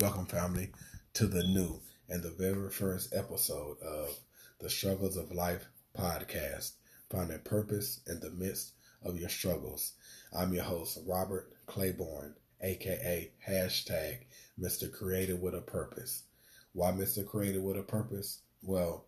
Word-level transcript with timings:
Welcome, 0.00 0.24
family, 0.24 0.70
to 1.12 1.26
the 1.26 1.42
new 1.42 1.78
and 2.08 2.22
the 2.22 2.30
very 2.30 2.70
first 2.70 3.14
episode 3.14 3.76
of 3.82 4.18
the 4.58 4.70
Struggles 4.70 5.18
of 5.18 5.30
Life 5.30 5.66
podcast, 5.94 6.72
finding 7.10 7.38
purpose 7.40 8.00
in 8.06 8.18
the 8.20 8.30
midst 8.30 8.72
of 9.02 9.18
your 9.18 9.28
struggles. 9.28 9.92
I'm 10.32 10.54
your 10.54 10.64
host, 10.64 11.00
Robert 11.06 11.52
Claiborne, 11.66 12.34
aka 12.62 13.30
hashtag 13.46 14.20
Mr. 14.58 14.90
Created 14.90 15.42
with 15.42 15.54
a 15.54 15.60
Purpose. 15.60 16.22
Why 16.72 16.92
Mr. 16.92 17.26
Created 17.26 17.62
with 17.62 17.76
a 17.76 17.82
Purpose? 17.82 18.40
Well, 18.62 19.04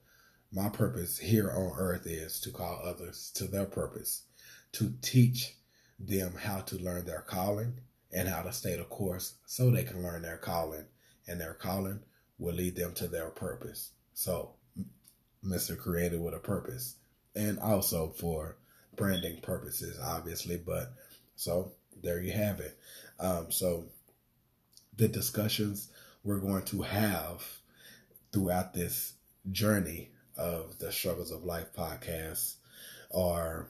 my 0.52 0.68
purpose 0.68 1.16
here 1.16 1.50
on 1.50 1.72
earth 1.78 2.06
is 2.06 2.38
to 2.42 2.50
call 2.50 2.82
others 2.84 3.32
to 3.36 3.46
their 3.46 3.64
purpose, 3.64 4.24
to 4.72 4.92
teach 5.00 5.56
them 5.98 6.34
how 6.38 6.60
to 6.60 6.76
learn 6.76 7.06
their 7.06 7.22
calling 7.22 7.78
and 8.12 8.28
how 8.28 8.42
to 8.42 8.52
stay 8.52 8.76
the 8.76 8.84
course 8.84 9.34
so 9.46 9.70
they 9.70 9.84
can 9.84 10.02
learn 10.02 10.22
their 10.22 10.36
calling 10.36 10.84
and 11.26 11.40
their 11.40 11.54
calling 11.54 12.00
will 12.38 12.54
lead 12.54 12.76
them 12.76 12.92
to 12.94 13.08
their 13.08 13.30
purpose. 13.30 13.92
So, 14.14 14.54
Mr. 15.44 15.76
Created 15.76 16.20
with 16.20 16.34
a 16.34 16.38
purpose 16.38 16.96
and 17.34 17.58
also 17.58 18.10
for 18.10 18.56
branding 18.96 19.40
purposes, 19.40 19.98
obviously. 20.02 20.56
But 20.56 20.92
so 21.36 21.72
there 22.02 22.20
you 22.20 22.32
have 22.32 22.60
it. 22.60 22.78
Um, 23.18 23.50
so, 23.50 23.86
the 24.96 25.08
discussions 25.08 25.88
we're 26.22 26.38
going 26.38 26.64
to 26.64 26.82
have 26.82 27.44
throughout 28.32 28.74
this 28.74 29.14
journey 29.50 30.10
of 30.36 30.78
the 30.78 30.92
Struggles 30.92 31.30
of 31.30 31.44
Life 31.44 31.72
podcast 31.76 32.56
are 33.14 33.68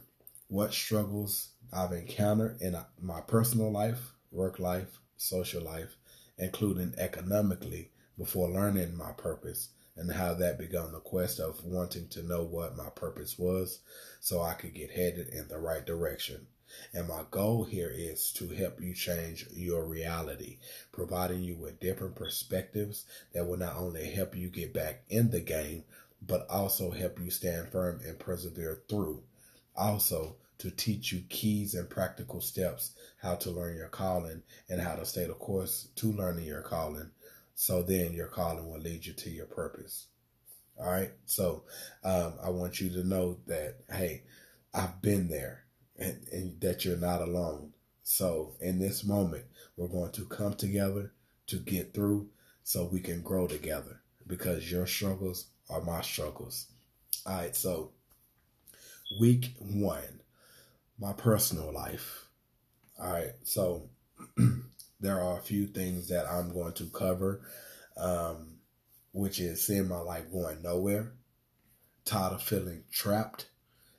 what 0.48 0.72
struggles 0.72 1.50
I've 1.72 1.92
encountered 1.92 2.60
in 2.60 2.76
my 3.00 3.20
personal 3.20 3.70
life, 3.72 4.12
work 4.32 4.58
life, 4.58 4.98
social 5.16 5.62
life, 5.62 5.96
including 6.38 6.94
economically, 6.98 7.90
before 8.18 8.50
learning 8.50 8.96
my 8.96 9.12
purpose 9.12 9.68
and 9.96 10.10
how 10.10 10.34
that 10.34 10.58
began 10.58 10.92
the 10.92 11.00
quest 11.00 11.38
of 11.38 11.64
wanting 11.64 12.08
to 12.08 12.22
know 12.22 12.42
what 12.42 12.76
my 12.76 12.88
purpose 12.90 13.38
was 13.38 13.80
so 14.20 14.40
I 14.40 14.54
could 14.54 14.74
get 14.74 14.90
headed 14.90 15.28
in 15.28 15.48
the 15.48 15.58
right 15.58 15.84
direction. 15.84 16.46
And 16.94 17.06
my 17.06 17.24
goal 17.30 17.64
here 17.64 17.92
is 17.94 18.32
to 18.32 18.48
help 18.48 18.80
you 18.80 18.94
change 18.94 19.46
your 19.52 19.84
reality, 19.84 20.58
providing 20.90 21.42
you 21.42 21.56
with 21.56 21.80
different 21.80 22.16
perspectives 22.16 23.04
that 23.34 23.46
will 23.46 23.58
not 23.58 23.76
only 23.76 24.10
help 24.10 24.34
you 24.34 24.48
get 24.48 24.72
back 24.72 25.02
in 25.10 25.30
the 25.30 25.40
game, 25.40 25.84
but 26.26 26.46
also 26.48 26.90
help 26.90 27.20
you 27.20 27.30
stand 27.30 27.68
firm 27.68 28.00
and 28.06 28.18
persevere 28.18 28.82
through. 28.88 29.22
Also, 29.76 30.36
to 30.62 30.70
teach 30.70 31.10
you 31.10 31.20
keys 31.28 31.74
and 31.74 31.90
practical 31.90 32.40
steps 32.40 32.94
how 33.20 33.34
to 33.34 33.50
learn 33.50 33.76
your 33.76 33.88
calling 33.88 34.40
and 34.68 34.80
how 34.80 34.94
to 34.94 35.04
stay 35.04 35.26
the 35.26 35.34
course 35.34 35.88
to 35.96 36.12
learning 36.12 36.44
your 36.44 36.62
calling. 36.62 37.10
So 37.56 37.82
then 37.82 38.12
your 38.12 38.28
calling 38.28 38.70
will 38.70 38.78
lead 38.78 39.04
you 39.04 39.12
to 39.12 39.28
your 39.28 39.46
purpose. 39.46 40.06
All 40.78 40.88
right. 40.88 41.10
So 41.26 41.64
um, 42.04 42.34
I 42.40 42.50
want 42.50 42.80
you 42.80 42.90
to 42.90 43.02
know 43.02 43.38
that, 43.48 43.78
hey, 43.90 44.22
I've 44.72 45.02
been 45.02 45.26
there 45.26 45.64
and, 45.98 46.20
and 46.30 46.60
that 46.60 46.84
you're 46.84 46.96
not 46.96 47.22
alone. 47.22 47.72
So 48.04 48.54
in 48.60 48.78
this 48.78 49.02
moment, 49.02 49.46
we're 49.76 49.88
going 49.88 50.12
to 50.12 50.26
come 50.26 50.54
together 50.54 51.12
to 51.48 51.56
get 51.56 51.92
through 51.92 52.28
so 52.62 52.84
we 52.84 53.00
can 53.00 53.20
grow 53.20 53.48
together 53.48 54.00
because 54.28 54.70
your 54.70 54.86
struggles 54.86 55.48
are 55.68 55.80
my 55.80 56.02
struggles. 56.02 56.68
All 57.26 57.34
right. 57.34 57.56
So 57.56 57.90
week 59.18 59.56
one 59.58 60.21
my 60.98 61.12
personal 61.12 61.72
life. 61.72 62.26
All 62.98 63.12
right, 63.12 63.32
so 63.42 63.88
there 65.00 65.20
are 65.20 65.38
a 65.38 65.42
few 65.42 65.66
things 65.66 66.08
that 66.08 66.26
I'm 66.26 66.52
going 66.52 66.74
to 66.74 66.86
cover, 66.86 67.42
um, 67.96 68.58
which 69.12 69.40
is 69.40 69.66
seeing 69.66 69.88
my 69.88 70.00
life 70.00 70.30
going 70.30 70.62
nowhere, 70.62 71.12
tired 72.04 72.34
of 72.34 72.42
feeling 72.42 72.84
trapped, 72.90 73.46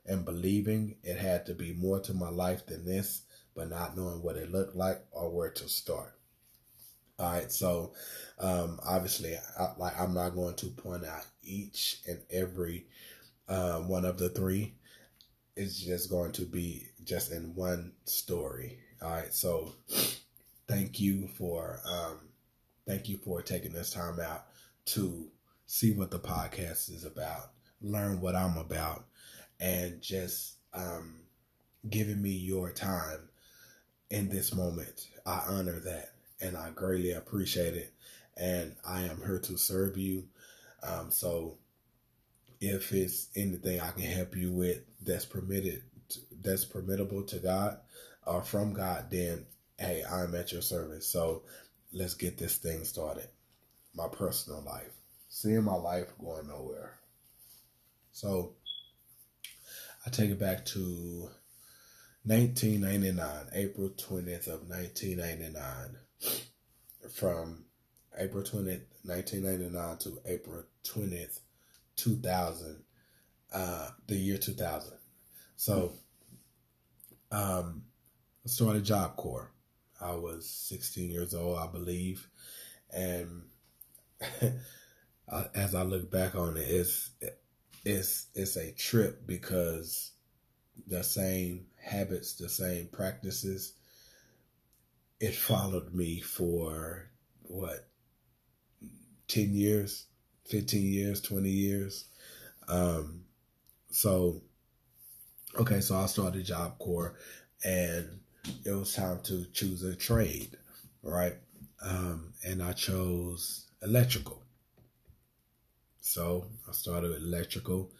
and 0.05 0.25
believing 0.25 0.95
it 1.03 1.17
had 1.17 1.45
to 1.47 1.53
be 1.53 1.73
more 1.73 1.99
to 2.01 2.13
my 2.13 2.29
life 2.29 2.65
than 2.65 2.85
this, 2.85 3.23
but 3.55 3.69
not 3.69 3.95
knowing 3.97 4.21
what 4.21 4.37
it 4.37 4.51
looked 4.51 4.75
like 4.75 5.03
or 5.11 5.29
where 5.29 5.51
to 5.51 5.67
start. 5.67 6.17
All 7.19 7.31
right, 7.31 7.51
so 7.51 7.93
um, 8.39 8.79
obviously, 8.85 9.35
I, 9.35 9.67
like 9.77 9.99
I'm 9.99 10.13
not 10.13 10.31
going 10.31 10.55
to 10.55 10.67
point 10.67 11.05
out 11.05 11.25
each 11.43 12.01
and 12.07 12.19
every 12.31 12.87
uh, 13.47 13.79
one 13.79 14.05
of 14.05 14.17
the 14.17 14.29
three 14.29 14.75
it's 15.55 15.79
just 15.79 16.09
going 16.09 16.31
to 16.33 16.43
be 16.43 16.87
just 17.03 17.31
in 17.31 17.55
one 17.55 17.93
story. 18.05 18.79
All 19.01 19.11
right. 19.11 19.33
So 19.33 19.73
thank 20.67 20.99
you 20.99 21.27
for 21.27 21.79
um 21.85 22.19
thank 22.87 23.07
you 23.09 23.17
for 23.17 23.41
taking 23.41 23.73
this 23.73 23.91
time 23.91 24.19
out 24.19 24.45
to 24.85 25.27
see 25.65 25.91
what 25.91 26.11
the 26.11 26.19
podcast 26.19 26.91
is 26.93 27.05
about, 27.05 27.51
learn 27.81 28.21
what 28.21 28.35
I'm 28.35 28.57
about, 28.57 29.05
and 29.59 30.01
just 30.01 30.55
um 30.73 31.15
giving 31.89 32.21
me 32.21 32.31
your 32.31 32.71
time 32.71 33.29
in 34.09 34.29
this 34.29 34.53
moment. 34.53 35.07
I 35.25 35.43
honor 35.47 35.79
that 35.79 36.13
and 36.41 36.57
I 36.57 36.69
greatly 36.71 37.11
appreciate 37.11 37.75
it. 37.75 37.93
And 38.35 38.75
I 38.87 39.01
am 39.01 39.17
here 39.17 39.39
to 39.39 39.57
serve 39.57 39.97
you. 39.97 40.27
Um, 40.81 41.11
so 41.11 41.57
if 42.63 42.93
it's 42.93 43.27
anything 43.35 43.81
I 43.81 43.91
can 43.91 44.03
help 44.03 44.37
you 44.37 44.51
with 44.51 44.81
that's 45.01 45.25
permitted, 45.25 45.83
that's 46.41 46.65
permittable 46.65 47.27
to 47.27 47.39
God 47.39 47.77
or 48.25 48.41
from 48.41 48.73
God, 48.73 49.11
then 49.11 49.45
hey, 49.77 50.03
I'm 50.09 50.33
at 50.35 50.51
your 50.53 50.61
service. 50.61 51.07
So 51.07 51.43
let's 51.91 52.13
get 52.13 52.37
this 52.37 52.57
thing 52.57 52.85
started. 52.85 53.27
My 53.93 54.07
personal 54.07 54.63
life, 54.63 54.93
seeing 55.27 55.63
my 55.63 55.75
life 55.75 56.07
going 56.19 56.47
nowhere. 56.47 56.93
So 58.11 58.53
I 60.05 60.09
take 60.09 60.31
it 60.31 60.39
back 60.39 60.65
to 60.67 61.29
1999, 62.23 63.27
April 63.53 63.89
20th 63.89 64.47
of 64.47 64.69
1999. 64.69 65.97
From 67.11 67.65
April 68.17 68.43
20th, 68.43 68.85
1999 69.03 69.97
to 69.97 70.19
April 70.25 70.63
20th, 70.85 71.39
2000, 71.95 72.83
uh, 73.53 73.89
the 74.07 74.15
year 74.15 74.37
2000. 74.37 74.93
So, 75.55 75.93
um, 77.31 77.83
I 78.45 78.49
started 78.49 78.83
Job 78.83 79.15
Corps. 79.15 79.51
I 80.01 80.13
was 80.13 80.49
16 80.49 81.09
years 81.09 81.33
old, 81.33 81.57
I 81.57 81.67
believe, 81.67 82.27
and 82.93 83.43
as 85.55 85.75
I 85.75 85.83
look 85.83 86.11
back 86.11 86.35
on 86.35 86.57
it, 86.57 86.67
it's 86.67 87.11
it's 87.85 88.27
it's 88.35 88.55
a 88.57 88.71
trip 88.73 89.25
because 89.25 90.11
the 90.87 91.03
same 91.03 91.67
habits, 91.81 92.35
the 92.35 92.49
same 92.49 92.87
practices, 92.91 93.73
it 95.19 95.35
followed 95.35 95.93
me 95.93 96.19
for 96.19 97.09
what 97.43 97.87
10 99.27 99.53
years 99.53 100.07
15 100.45 100.85
years, 100.85 101.21
20 101.21 101.49
years. 101.49 102.05
Um, 102.67 103.23
so, 103.89 104.41
okay, 105.59 105.81
so 105.81 105.95
I 105.95 106.05
started 106.07 106.45
Job 106.45 106.77
Corps 106.79 107.15
and 107.63 108.19
it 108.65 108.71
was 108.71 108.93
time 108.93 109.19
to 109.23 109.45
choose 109.53 109.83
a 109.83 109.95
trade, 109.95 110.57
right? 111.01 111.35
Um, 111.81 112.33
and 112.45 112.61
I 112.61 112.73
chose 112.73 113.67
electrical. 113.81 114.41
So 116.01 116.47
I 116.67 116.73
started 116.73 117.15
electrical, 117.15 117.91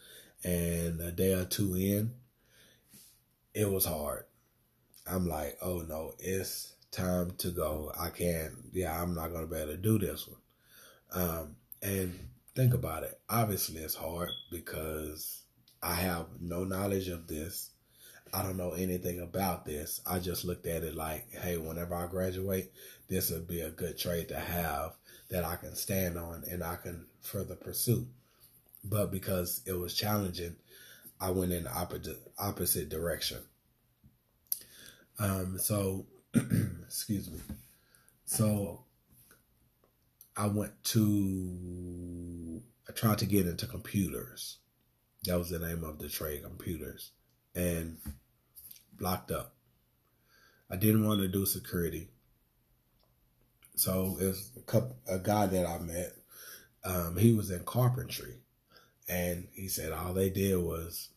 and 0.44 1.00
a 1.00 1.10
day 1.10 1.32
or 1.32 1.46
two 1.46 1.74
in, 1.74 2.12
it 3.54 3.70
was 3.70 3.86
hard. 3.86 4.24
I'm 5.06 5.26
like, 5.26 5.56
oh 5.62 5.82
no, 5.88 6.12
it's 6.18 6.74
time 6.90 7.32
to 7.38 7.50
go. 7.50 7.92
I 7.98 8.10
can't, 8.10 8.52
yeah, 8.72 9.00
I'm 9.00 9.14
not 9.14 9.32
going 9.32 9.46
to 9.48 9.52
be 9.52 9.58
able 9.58 9.72
to 9.72 9.76
do 9.78 9.98
this 9.98 10.28
one. 10.28 10.40
Um, 11.12 11.56
and 11.82 12.18
think 12.54 12.74
about 12.74 13.02
it. 13.02 13.18
Obviously, 13.28 13.80
it's 13.80 13.94
hard 13.94 14.30
because 14.50 15.42
I 15.82 15.94
have 15.94 16.26
no 16.40 16.64
knowledge 16.64 17.08
of 17.08 17.26
this. 17.26 17.70
I 18.32 18.42
don't 18.42 18.56
know 18.56 18.72
anything 18.72 19.20
about 19.20 19.64
this. 19.64 20.00
I 20.06 20.18
just 20.18 20.44
looked 20.44 20.66
at 20.66 20.82
it 20.82 20.94
like, 20.94 21.30
hey, 21.32 21.56
whenever 21.56 21.94
I 21.94 22.06
graduate, 22.06 22.72
this 23.08 23.30
would 23.30 23.46
be 23.46 23.60
a 23.60 23.70
good 23.70 23.98
trade 23.98 24.28
to 24.28 24.38
have 24.38 24.94
that 25.30 25.44
I 25.44 25.56
can 25.56 25.74
stand 25.74 26.18
on 26.18 26.44
and 26.50 26.62
I 26.62 26.76
can 26.76 27.06
further 27.20 27.54
pursue. 27.54 28.06
But 28.84 29.10
because 29.10 29.62
it 29.66 29.72
was 29.72 29.94
challenging, 29.94 30.56
I 31.20 31.30
went 31.30 31.52
in 31.52 31.64
the 31.64 31.72
opposite 31.72 32.18
opposite 32.38 32.88
direction. 32.88 33.38
Um, 35.18 35.58
so 35.58 36.06
excuse 36.84 37.30
me. 37.30 37.38
So 38.26 38.84
I 40.36 40.48
went 40.48 40.72
to, 40.84 41.56
I 42.88 42.92
tried 42.92 43.18
to 43.18 43.26
get 43.26 43.46
into 43.46 43.66
computers. 43.66 44.58
That 45.24 45.38
was 45.38 45.50
the 45.50 45.58
name 45.58 45.84
of 45.84 45.98
the 45.98 46.08
trade, 46.08 46.42
computers, 46.42 47.12
and 47.54 47.98
blocked 48.92 49.30
up. 49.30 49.54
I 50.70 50.76
didn't 50.76 51.06
want 51.06 51.20
to 51.20 51.28
do 51.28 51.46
security. 51.46 52.10
so 53.76 54.16
it's 54.20 54.50
a 54.56 54.60
couple, 54.60 54.96
a 55.08 55.18
guy 55.18 55.46
that 55.46 55.66
I 55.66 55.78
met. 55.78 56.12
Um, 56.84 57.16
he 57.16 57.32
was 57.32 57.50
in 57.50 57.64
carpentry, 57.64 58.36
and 59.08 59.48
he 59.52 59.68
said 59.68 59.92
all 59.92 60.12
they 60.12 60.30
did 60.30 60.56
was, 60.56 61.10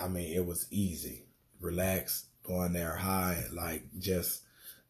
I 0.00 0.08
mean, 0.08 0.34
it 0.34 0.44
was 0.44 0.66
easy, 0.70 1.24
relax, 1.60 2.26
going 2.42 2.72
there 2.72 2.96
high, 2.96 3.44
like 3.52 3.84
just 3.98 4.42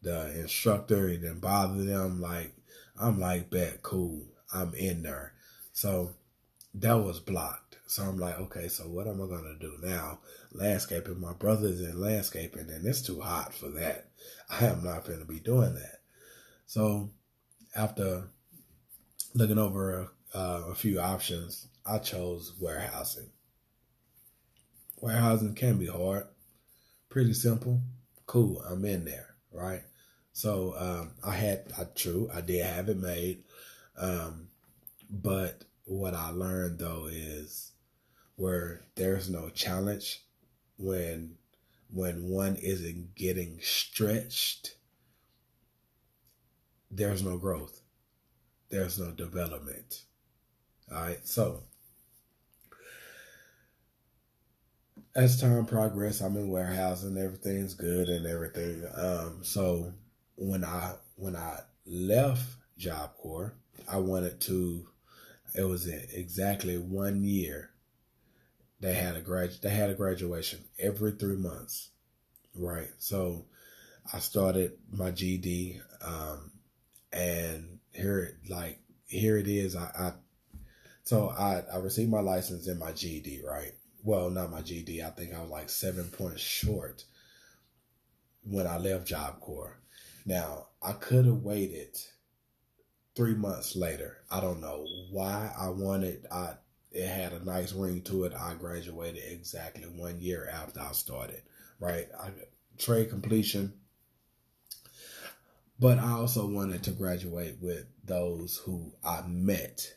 the 0.03 0.31
instructor. 0.41 1.09
Didn't 1.11 1.41
bother 1.41 1.85
them. 1.85 2.21
Like 2.21 2.55
I'm 2.99 3.21
like, 3.21 3.51
bet, 3.51 3.83
cool, 3.83 4.23
I'm 4.53 4.75
in 4.75 5.03
there. 5.03 5.33
So 5.77 6.15
that 6.73 6.95
was 6.95 7.21
blocked. 7.21 7.77
So 7.87 8.03
I'm 8.03 8.19
like, 8.19 8.39
okay, 8.39 8.67
so 8.67 8.85
what 8.85 9.07
am 9.07 9.21
I 9.21 9.27
gonna 9.27 9.59
do 9.61 9.75
now? 9.83 10.21
Landscaping. 10.53 11.21
My 11.21 11.35
brother's 11.35 11.83
in 11.83 12.01
landscaping, 12.01 12.71
and 12.71 12.87
it's 12.87 13.03
too 13.03 13.21
hot 13.21 13.53
for 13.53 13.69
that. 13.73 14.09
I 14.51 14.65
am 14.65 14.83
not 14.83 15.05
gonna 15.05 15.27
be 15.27 15.39
doing 15.39 15.75
that. 15.75 16.01
So 16.65 17.11
after 17.75 18.31
looking 19.35 19.59
over 19.59 20.11
uh, 20.35 20.63
a 20.71 20.75
few 20.75 20.99
options, 20.99 21.69
I 21.85 21.99
chose 21.99 22.55
warehousing. 22.59 23.29
Warehousing 25.03 25.57
can 25.57 25.77
be 25.77 25.89
hard, 25.89 26.27
pretty 27.11 27.35
simple. 27.35 27.83
Cool, 28.25 28.63
I'm 28.63 28.87
in 28.87 29.05
there, 29.05 29.35
right? 29.53 29.83
So 30.33 30.75
um, 30.79 31.11
I 31.23 31.33
had, 31.33 31.71
I 31.79 31.85
true, 31.85 32.31
I 32.35 32.41
did 32.41 32.65
have 32.65 32.89
it 32.89 32.97
made, 32.97 33.45
um, 33.99 34.49
but 35.11 35.65
what 35.85 36.15
I 36.15 36.31
learned 36.31 36.79
though 36.79 37.09
is 37.11 37.73
where 38.37 38.83
there's 38.97 39.31
no 39.31 39.49
challenge 39.51 40.23
when 40.79 41.37
when 41.91 42.29
one 42.29 42.57
isn't 42.57 43.15
getting 43.15 43.59
stretched 43.63 44.77
there's 46.91 47.23
no 47.23 47.37
growth. 47.37 47.81
There's 48.71 48.99
no 48.99 49.11
development. 49.13 50.03
All 50.91 51.01
right? 51.03 51.27
So 51.27 51.63
as 55.15 55.41
time 55.41 55.65
progresses 55.65 56.21
i'm 56.21 56.37
in 56.37 56.51
warehousing 56.51 57.17
everything's 57.17 57.75
good 57.75 58.09
and 58.09 58.27
everything. 58.27 58.85
Um 58.95 59.39
so 59.43 59.93
when 60.37 60.65
i 60.65 60.93
when 61.17 61.35
i 61.37 61.61
left 61.87 62.45
job 62.77 63.17
corps 63.17 63.55
i 63.89 63.97
wanted 63.97 64.39
to 64.43 64.87
it 65.57 65.65
was 65.65 65.89
exactly 65.89 66.77
one 66.77 67.25
year. 67.25 67.71
They 68.81 68.93
had 68.93 69.17
a 69.17 69.23
grad. 69.23 69.53
They 69.63 69.71
had 69.71 69.89
a 69.89 69.95
graduation 69.95 70.61
every 70.79 71.13
three 71.13 71.37
months, 71.37 71.91
right? 72.55 72.91
So 72.99 73.47
I 74.13 74.19
started 74.19 74.73
my 74.93 75.11
GED, 75.11 75.81
um, 76.03 76.53
and 77.11 77.79
here, 77.93 78.21
it 78.21 78.51
like 78.51 78.81
here 79.07 79.39
it 79.39 79.49
is. 79.49 79.75
I, 79.75 79.91
I 79.99 80.13
so 81.05 81.31
I 81.31 81.63
I 81.73 81.79
received 81.79 82.11
my 82.11 82.21
license 82.21 82.69
in 82.69 82.79
my 82.79 82.93
GED, 82.93 83.41
right? 83.49 83.73
Well, 84.05 84.29
not 84.29 84.53
my 84.53 84.61
GED. 84.61 85.03
I 85.03 85.11
think 85.11 85.35
I 85.35 85.41
was 85.41 85.51
like 85.51 85.71
seven 85.71 86.05
points 86.05 86.43
short 86.43 87.05
when 88.45 88.67
I 88.67 88.77
left 88.77 89.07
Job 89.07 89.41
Corps. 89.41 89.79
Now 90.27 90.67
I 90.83 90.93
could 90.93 91.25
have 91.25 91.43
waited 91.43 91.97
three 93.17 93.35
months 93.35 93.75
later. 93.75 94.19
I 94.31 94.41
don't 94.41 94.61
know 94.61 94.87
why 95.11 95.51
I 95.59 95.71
wanted. 95.71 96.27
I 96.31 96.55
it 96.93 97.09
had 97.09 97.33
a 97.33 97.45
nice 97.45 97.73
ring 97.73 98.03
to 98.03 98.25
it. 98.25 98.33
I 98.33 98.55
graduated 98.55 99.23
exactly 99.31 99.85
one 99.85 100.21
year 100.21 100.49
after 100.51 100.81
I 100.81 100.93
started. 100.93 101.43
Right, 101.81 102.09
I 102.19 102.31
trade 102.79 103.11
completion. 103.11 103.73
But 105.79 105.99
I 105.99 106.13
also 106.13 106.47
wanted 106.47 106.83
to 106.85 106.93
graduate 106.93 107.57
with 107.61 107.85
those 108.05 108.57
who 108.65 108.93
I 109.05 109.23
met 109.27 109.95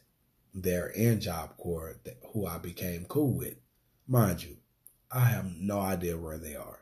there 0.53 0.87
in 0.87 1.21
Job 1.21 1.55
Corps, 1.57 1.95
who 2.33 2.45
I 2.45 2.57
became 2.57 3.05
cool 3.05 3.37
with. 3.37 3.55
Mind 4.05 4.43
you, 4.43 4.57
I 5.09 5.21
have 5.21 5.45
no 5.45 5.79
idea 5.79 6.17
where 6.17 6.37
they 6.37 6.55
are. 6.55 6.79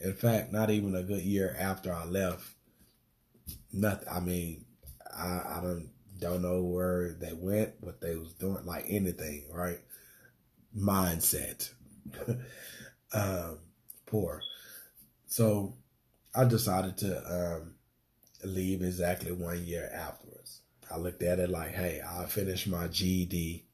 In 0.00 0.14
fact, 0.14 0.52
not 0.52 0.70
even 0.70 0.96
a 0.96 1.02
good 1.02 1.22
year 1.22 1.54
after 1.58 1.94
I 1.94 2.06
left, 2.06 2.54
nothing. 3.72 4.08
I 4.10 4.18
mean, 4.18 4.64
I, 5.16 5.56
I 5.56 5.60
don't 5.62 5.90
don't 6.18 6.42
know 6.42 6.62
where 6.62 7.16
they 7.18 7.32
went, 7.32 7.72
what 7.80 8.00
they 8.00 8.14
was 8.16 8.34
doing, 8.34 8.64
like 8.64 8.84
anything, 8.88 9.46
right? 9.52 9.78
Mindset. 10.76 11.70
um, 13.14 13.58
poor. 14.06 14.42
So 15.26 15.74
I 16.34 16.44
decided 16.44 16.98
to 16.98 17.60
um, 17.62 17.74
leave 18.44 18.82
exactly 18.82 19.32
one 19.32 19.64
year 19.64 19.90
afterwards. 19.94 20.60
I 20.90 20.98
looked 20.98 21.22
at 21.22 21.38
it 21.38 21.50
like, 21.50 21.72
hey, 21.72 22.02
I'll 22.06 22.26
finish 22.26 22.66
my 22.66 22.88
GED. 22.88 23.64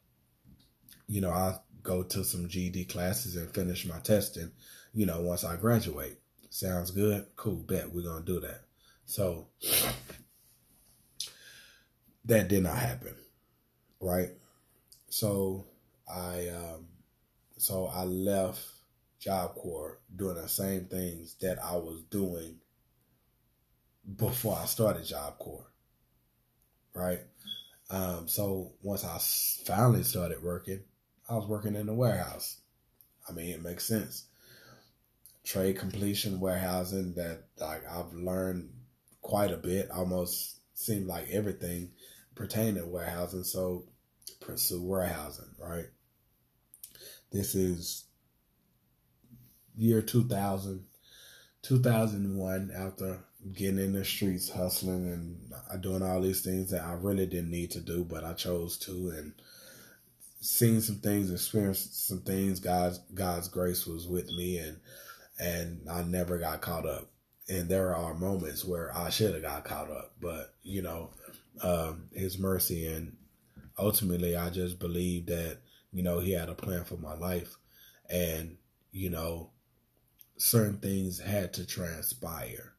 You 1.08 1.20
know, 1.20 1.30
I'll 1.30 1.64
go 1.82 2.02
to 2.02 2.24
some 2.24 2.48
GED 2.48 2.86
classes 2.86 3.36
and 3.36 3.52
finish 3.54 3.86
my 3.86 3.98
testing, 4.00 4.50
you 4.94 5.06
know, 5.06 5.20
once 5.22 5.44
I 5.44 5.56
graduate. 5.56 6.18
Sounds 6.50 6.90
good? 6.90 7.26
Cool, 7.36 7.56
bet 7.56 7.92
we're 7.92 8.02
to 8.02 8.22
do 8.24 8.40
that. 8.40 8.62
So 9.04 9.48
that 12.26 12.48
did 12.48 12.62
not 12.62 12.76
happen, 12.76 13.14
right? 14.00 14.30
So 15.08 15.66
I 16.08 16.48
um, 16.48 16.86
so 17.56 17.86
I 17.86 18.04
left 18.04 18.64
Job 19.18 19.54
Corps 19.54 19.98
doing 20.14 20.36
the 20.36 20.48
same 20.48 20.86
things 20.86 21.36
that 21.40 21.58
I 21.62 21.76
was 21.76 22.02
doing 22.10 22.58
before 24.16 24.58
I 24.60 24.66
started 24.66 25.04
Job 25.04 25.38
Corps, 25.38 25.70
right? 26.94 27.20
Um, 27.90 28.28
so 28.28 28.72
once 28.82 29.04
I 29.04 29.18
finally 29.64 30.02
started 30.02 30.42
working, 30.42 30.80
I 31.28 31.34
was 31.34 31.46
working 31.46 31.76
in 31.76 31.86
the 31.86 31.94
warehouse. 31.94 32.58
I 33.28 33.32
mean, 33.32 33.50
it 33.50 33.62
makes 33.62 33.84
sense. 33.84 34.26
Trade 35.44 35.78
completion 35.78 36.40
warehousing 36.40 37.14
that 37.14 37.44
like 37.58 37.82
I've 37.88 38.12
learned 38.12 38.70
quite 39.22 39.52
a 39.52 39.56
bit, 39.56 39.90
almost 39.92 40.56
seemed 40.74 41.06
like 41.06 41.28
everything 41.30 41.90
pertaining 42.36 42.76
to 42.76 42.86
warehousing. 42.86 43.42
So 43.42 43.86
pursue 44.40 44.82
warehousing, 44.82 45.56
right? 45.58 45.86
This 47.32 47.56
is 47.56 48.04
year 49.76 50.00
2000, 50.00 50.84
2001 51.62 52.70
after 52.76 53.24
getting 53.52 53.78
in 53.78 53.92
the 53.92 54.04
streets, 54.04 54.48
hustling 54.48 55.08
and 55.72 55.82
doing 55.82 56.02
all 56.02 56.20
these 56.20 56.42
things 56.42 56.70
that 56.70 56.82
I 56.82 56.92
really 56.92 57.26
didn't 57.26 57.50
need 57.50 57.72
to 57.72 57.80
do, 57.80 58.04
but 58.04 58.24
I 58.24 58.34
chose 58.34 58.78
to 58.78 59.12
and 59.16 59.32
seeing 60.40 60.80
some 60.80 60.96
things, 60.96 61.32
experienced 61.32 62.06
some 62.06 62.20
things. 62.20 62.60
God's 62.60 62.98
God's 63.14 63.48
grace 63.48 63.86
was 63.86 64.06
with 64.06 64.28
me 64.28 64.58
and 64.58 64.78
and 65.38 65.80
I 65.90 66.02
never 66.02 66.38
got 66.38 66.60
caught 66.60 66.86
up. 66.86 67.08
And 67.48 67.68
there 67.68 67.94
are 67.94 68.14
moments 68.14 68.64
where 68.64 68.96
I 68.96 69.10
should 69.10 69.34
have 69.34 69.42
got 69.42 69.64
caught 69.64 69.90
up, 69.90 70.12
but 70.20 70.54
you 70.62 70.82
know, 70.82 71.10
um, 71.62 72.08
His 72.12 72.38
mercy, 72.38 72.86
and 72.86 73.16
ultimately, 73.78 74.36
I 74.36 74.50
just 74.50 74.78
believe 74.78 75.26
that 75.26 75.58
you 75.92 76.02
know 76.02 76.18
He 76.20 76.32
had 76.32 76.48
a 76.48 76.54
plan 76.54 76.84
for 76.84 76.96
my 76.96 77.14
life, 77.14 77.56
and 78.08 78.56
you 78.92 79.10
know, 79.10 79.50
certain 80.38 80.78
things 80.78 81.20
had 81.20 81.52
to 81.54 81.66
transpire, 81.66 82.74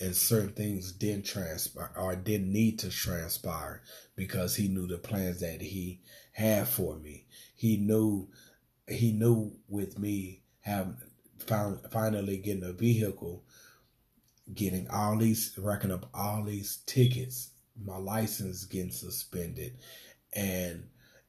and 0.00 0.14
certain 0.14 0.52
things 0.52 0.92
didn't 0.92 1.26
transpire 1.26 1.92
or 1.96 2.16
didn't 2.16 2.52
need 2.52 2.78
to 2.80 2.90
transpire 2.90 3.82
because 4.14 4.56
He 4.56 4.68
knew 4.68 4.86
the 4.86 4.98
plans 4.98 5.40
that 5.40 5.60
He 5.60 6.00
had 6.32 6.68
for 6.68 6.96
me. 6.96 7.26
He 7.54 7.76
knew, 7.76 8.28
He 8.88 9.12
knew 9.12 9.52
with 9.68 9.98
me 9.98 10.42
having 10.60 10.96
found 11.38 11.80
finally 11.90 12.38
getting 12.38 12.64
a 12.64 12.72
vehicle 12.72 13.44
getting 14.54 14.88
all 14.88 15.16
these 15.16 15.54
racking 15.58 15.90
up 15.92 16.08
all 16.14 16.44
these 16.44 16.78
tickets, 16.86 17.50
my 17.84 17.96
license 17.96 18.64
getting 18.64 18.90
suspended, 18.90 19.78
and 20.34 20.84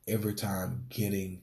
every 0.07 0.33
time 0.33 0.85
getting 0.89 1.41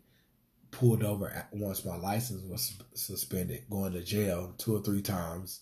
pulled 0.70 1.04
over 1.04 1.46
once 1.52 1.84
my 1.84 1.96
license 1.96 2.42
was 2.50 2.74
suspended, 2.94 3.64
going 3.70 3.92
to 3.92 4.02
jail 4.02 4.54
two 4.58 4.76
or 4.76 4.82
three 4.82 5.02
times, 5.02 5.60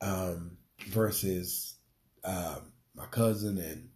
um, 0.00 0.56
versus 0.88 1.74
um, 2.24 2.72
my 2.94 3.06
cousin 3.06 3.58
and 3.58 3.88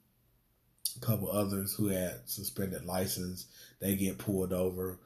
a 0.96 1.00
couple 1.00 1.30
others 1.30 1.74
who 1.74 1.88
had 1.88 2.20
suspended 2.26 2.84
license, 2.84 3.46
they 3.80 3.96
get 3.96 4.18
pulled 4.18 4.52
over. 4.52 5.00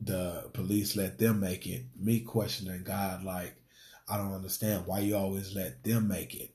The 0.00 0.50
police 0.52 0.94
let 0.94 1.18
them 1.18 1.40
make 1.40 1.66
it. 1.66 1.84
Me 1.98 2.20
questioning 2.20 2.84
God, 2.84 3.24
like, 3.24 3.54
I 4.08 4.16
don't 4.16 4.34
understand 4.34 4.86
why 4.86 5.00
you 5.00 5.16
always 5.16 5.54
let 5.54 5.82
them 5.82 6.08
make 6.08 6.34
it. 6.34 6.50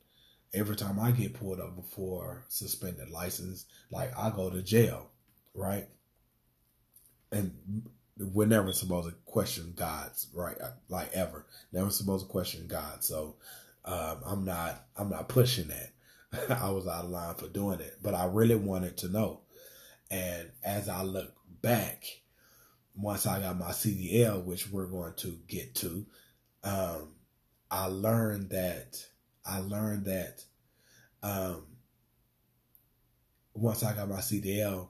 Every 0.54 0.76
time 0.76 1.00
I 1.00 1.12
get 1.12 1.34
pulled 1.34 1.60
up 1.60 1.76
before 1.76 2.44
suspended 2.50 3.10
license, 3.10 3.66
like 3.90 4.18
I 4.18 4.30
go 4.30 4.50
to 4.50 4.62
jail, 4.62 5.10
right? 5.54 5.88
And 7.32 7.54
we're 8.18 8.48
never 8.48 8.72
supposed 8.74 9.10
to 9.10 9.16
question 9.26 9.74
God's 9.76 10.28
right, 10.34 10.58
like 10.90 11.12
ever. 11.14 11.46
Never 11.72 11.90
supposed 11.90 12.26
to 12.26 12.32
question 12.32 12.68
God. 12.68 13.04
So 13.04 13.38
um, 13.86 14.18
I'm 14.26 14.46
not, 14.46 14.86
I'm 14.98 15.10
not 15.10 15.30
pushing 15.30 15.70
that. 15.70 15.94
I 16.62 16.70
was 16.72 16.88
out 16.88 17.06
of 17.06 17.12
line 17.12 17.36
for 17.36 17.48
doing 17.48 17.80
it, 17.80 17.98
but 18.02 18.14
I 18.14 18.26
really 18.26 18.56
wanted 18.56 18.98
to 18.98 19.10
know. 19.10 19.42
And 20.10 20.52
as 20.64 20.90
I 20.90 21.04
look 21.04 21.34
back, 21.62 22.04
once 22.96 23.26
I 23.26 23.40
got 23.40 23.58
my 23.58 23.72
CDL, 23.72 24.44
which 24.44 24.70
we're 24.70 24.88
going 24.88 25.14
to 25.18 25.38
get 25.48 25.76
to, 25.76 26.06
um, 26.64 27.14
I 27.72 27.86
learned 27.86 28.50
that 28.50 29.04
I 29.46 29.60
learned 29.60 30.06
that 30.06 30.44
um, 31.24 31.66
once 33.54 33.84
I 33.84 33.96
got 33.96 34.10
my 34.10 34.18
CDL, 34.18 34.90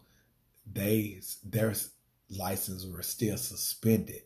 they 0.72 1.22
their 1.46 1.74
license 2.30 2.86
were 2.86 3.04
still 3.04 3.38
suspended. 3.38 4.24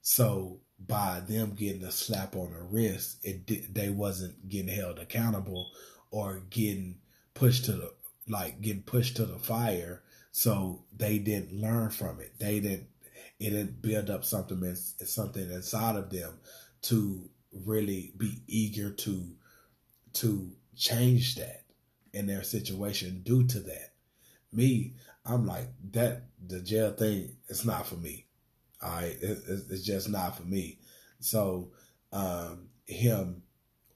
So 0.00 0.60
by 0.78 1.20
them 1.20 1.54
getting 1.54 1.84
a 1.84 1.90
slap 1.90 2.34
on 2.34 2.52
the 2.52 2.62
wrist, 2.62 3.18
it 3.22 3.74
they 3.74 3.90
wasn't 3.90 4.48
getting 4.48 4.74
held 4.74 4.98
accountable 4.98 5.70
or 6.10 6.42
getting 6.48 6.96
pushed 7.34 7.66
to 7.66 7.72
the 7.72 7.92
like 8.28 8.60
getting 8.62 8.82
pushed 8.82 9.16
to 9.16 9.26
the 9.26 9.38
fire. 9.38 10.02
So 10.32 10.84
they 10.96 11.18
didn't 11.18 11.60
learn 11.60 11.90
from 11.90 12.20
it. 12.20 12.38
They 12.38 12.60
didn't. 12.60 12.88
It 13.38 13.50
didn't 13.50 13.82
build 13.82 14.08
up 14.08 14.24
something 14.24 14.74
something 14.74 15.50
inside 15.50 15.96
of 15.96 16.08
them 16.08 16.38
to 16.82 17.28
really 17.64 18.12
be 18.16 18.42
eager 18.46 18.90
to 18.90 19.36
to 20.14 20.50
change 20.76 21.36
that 21.36 21.64
in 22.12 22.26
their 22.26 22.42
situation 22.42 23.22
due 23.22 23.46
to 23.46 23.60
that. 23.60 23.92
Me, 24.52 24.94
I'm 25.24 25.46
like 25.46 25.68
that. 25.92 26.22
The 26.46 26.60
jail 26.60 26.92
thing, 26.92 27.36
it's 27.48 27.64
not 27.64 27.86
for 27.86 27.96
me. 27.96 28.26
All 28.82 28.90
right, 28.90 29.16
it, 29.20 29.38
it's 29.70 29.82
just 29.82 30.08
not 30.08 30.36
for 30.36 30.44
me. 30.44 30.78
So, 31.20 31.72
um, 32.12 32.68
him 32.86 33.42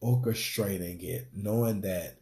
orchestrating 0.03 1.03
it, 1.03 1.29
knowing 1.35 1.83
that 1.83 2.19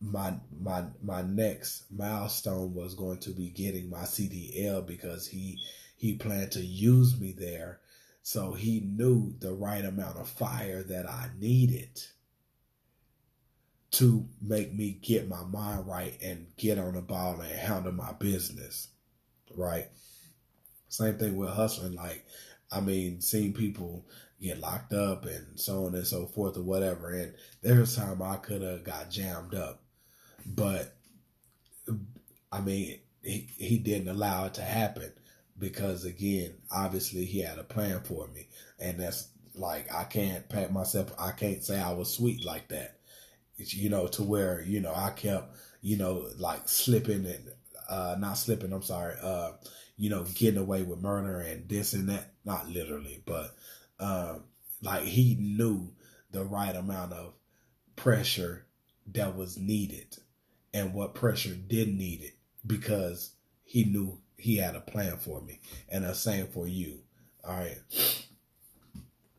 my 0.00 0.34
my 0.60 0.84
my 1.02 1.22
next 1.22 1.84
milestone 1.90 2.72
was 2.74 2.94
going 2.94 3.18
to 3.18 3.30
be 3.30 3.50
getting 3.50 3.90
my 3.90 4.02
CDL 4.02 4.86
because 4.86 5.26
he 5.26 5.58
he 5.96 6.14
planned 6.14 6.52
to 6.52 6.60
use 6.60 7.18
me 7.20 7.34
there. 7.36 7.80
So 8.28 8.52
he 8.52 8.80
knew 8.80 9.32
the 9.38 9.54
right 9.54 9.82
amount 9.82 10.18
of 10.18 10.28
fire 10.28 10.82
that 10.82 11.08
I 11.08 11.30
needed 11.38 11.98
to 13.92 14.28
make 14.42 14.74
me 14.74 14.98
get 15.00 15.30
my 15.30 15.44
mind 15.44 15.86
right 15.86 16.12
and 16.22 16.46
get 16.58 16.76
on 16.76 16.92
the 16.92 17.00
ball 17.00 17.40
and 17.40 17.50
handle 17.50 17.92
my 17.92 18.12
business. 18.12 18.88
Right. 19.56 19.88
Same 20.90 21.16
thing 21.16 21.38
with 21.38 21.48
hustling. 21.48 21.94
Like, 21.94 22.26
I 22.70 22.80
mean, 22.80 23.22
seeing 23.22 23.54
people 23.54 24.04
get 24.42 24.60
locked 24.60 24.92
up 24.92 25.24
and 25.24 25.58
so 25.58 25.86
on 25.86 25.94
and 25.94 26.06
so 26.06 26.26
forth 26.26 26.58
or 26.58 26.64
whatever. 26.64 27.12
And 27.14 27.32
there's 27.62 27.96
time 27.96 28.20
I 28.20 28.36
could 28.36 28.60
have 28.60 28.84
got 28.84 29.10
jammed 29.10 29.54
up, 29.54 29.80
but 30.44 30.94
I 32.52 32.60
mean, 32.60 32.98
he, 33.22 33.48
he 33.56 33.78
didn't 33.78 34.08
allow 34.08 34.44
it 34.44 34.54
to 34.54 34.62
happen 34.62 35.12
because 35.58 36.04
again, 36.04 36.54
obviously 36.70 37.24
he 37.24 37.40
had 37.40 37.58
a 37.58 37.64
plan 37.64 38.00
for 38.00 38.28
me. 38.28 38.48
And 38.78 39.00
that's 39.00 39.28
like, 39.54 39.92
I 39.92 40.04
can't 40.04 40.48
pat 40.48 40.72
myself. 40.72 41.12
I 41.18 41.32
can't 41.32 41.64
say 41.64 41.80
I 41.80 41.92
was 41.92 42.12
sweet 42.12 42.44
like 42.44 42.68
that 42.68 42.98
you 43.58 43.90
know, 43.90 44.06
to 44.06 44.22
where, 44.22 44.62
you 44.62 44.80
know, 44.80 44.92
I 44.94 45.10
kept, 45.10 45.56
you 45.82 45.96
know, 45.96 46.28
like 46.38 46.68
slipping 46.68 47.26
and, 47.26 47.52
uh, 47.88 48.16
not 48.18 48.34
slipping, 48.34 48.72
I'm 48.72 48.82
sorry, 48.82 49.16
uh, 49.20 49.52
you 49.96 50.10
know, 50.10 50.24
getting 50.34 50.60
away 50.60 50.82
with 50.82 51.00
murder 51.00 51.40
and 51.40 51.68
this 51.68 51.92
and 51.92 52.08
that. 52.08 52.32
Not 52.44 52.68
literally, 52.68 53.22
but, 53.26 53.54
um, 53.98 54.44
like 54.80 55.02
he 55.02 55.36
knew 55.40 55.92
the 56.30 56.44
right 56.44 56.74
amount 56.74 57.12
of 57.12 57.34
pressure 57.96 58.66
that 59.12 59.36
was 59.36 59.58
needed 59.58 60.16
and 60.72 60.94
what 60.94 61.14
pressure 61.14 61.54
didn't 61.54 61.98
need 61.98 62.22
it 62.22 62.34
because 62.66 63.32
he 63.64 63.84
knew 63.84 64.20
he 64.38 64.56
had 64.56 64.76
a 64.76 64.80
plan 64.80 65.18
for 65.18 65.42
me 65.42 65.60
and 65.90 66.04
the 66.04 66.14
same 66.14 66.46
for 66.46 66.66
you. 66.66 67.00
All 67.44 67.56
right. 67.56 67.76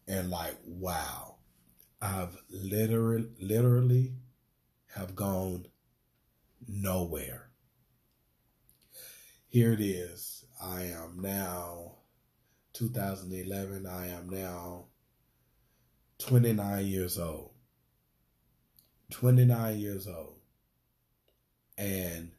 and 0.07 0.29
like 0.29 0.57
wow. 0.65 1.35
I've 2.01 2.37
literally 2.49 3.27
literally 3.41 4.13
have 4.95 5.15
gone 5.15 5.67
nowhere. 6.67 7.51
Here 9.47 9.73
it 9.73 9.81
is. 9.81 10.45
I 10.61 10.83
am 10.83 11.19
now 11.21 11.95
2011. 12.73 13.85
I 13.85 14.07
am 14.07 14.29
now 14.29 14.85
29 16.19 16.85
years 16.85 17.19
old. 17.19 17.51
29 19.11 19.77
years 19.77 20.07
old. 20.07 20.37
And 21.77 22.31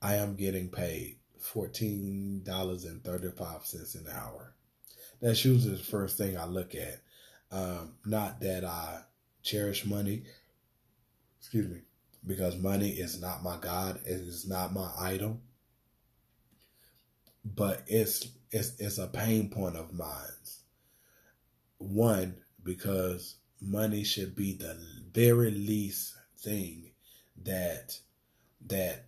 I 0.00 0.14
am 0.14 0.36
getting 0.36 0.68
paid 0.68 1.18
$14.35 1.40 3.94
an 3.94 4.06
hour. 4.12 4.54
That's 5.20 5.44
usually 5.44 5.76
the 5.76 5.82
first 5.82 6.16
thing 6.16 6.38
I 6.38 6.46
look 6.46 6.74
at. 6.74 7.02
Um, 7.52 7.94
not 8.06 8.40
that 8.40 8.64
I 8.64 9.02
cherish 9.42 9.84
money, 9.86 10.24
excuse 11.38 11.68
me, 11.68 11.82
because 12.26 12.56
money 12.56 12.90
is 12.90 13.20
not 13.20 13.42
my 13.42 13.58
God, 13.58 14.00
it 14.06 14.20
is 14.20 14.48
not 14.48 14.72
my 14.72 14.90
idol 14.98 15.40
but 17.44 17.82
it's 17.86 18.28
it's 18.50 18.78
it's 18.78 18.98
a 18.98 19.06
pain 19.06 19.48
point 19.50 19.76
of 19.76 19.92
mine. 19.92 20.08
One, 21.78 22.36
because 22.62 23.36
money 23.60 24.04
should 24.04 24.34
be 24.34 24.54
the 24.54 24.78
very 25.12 25.50
least 25.50 26.14
thing 26.38 26.92
that 27.42 27.98
that 28.66 29.06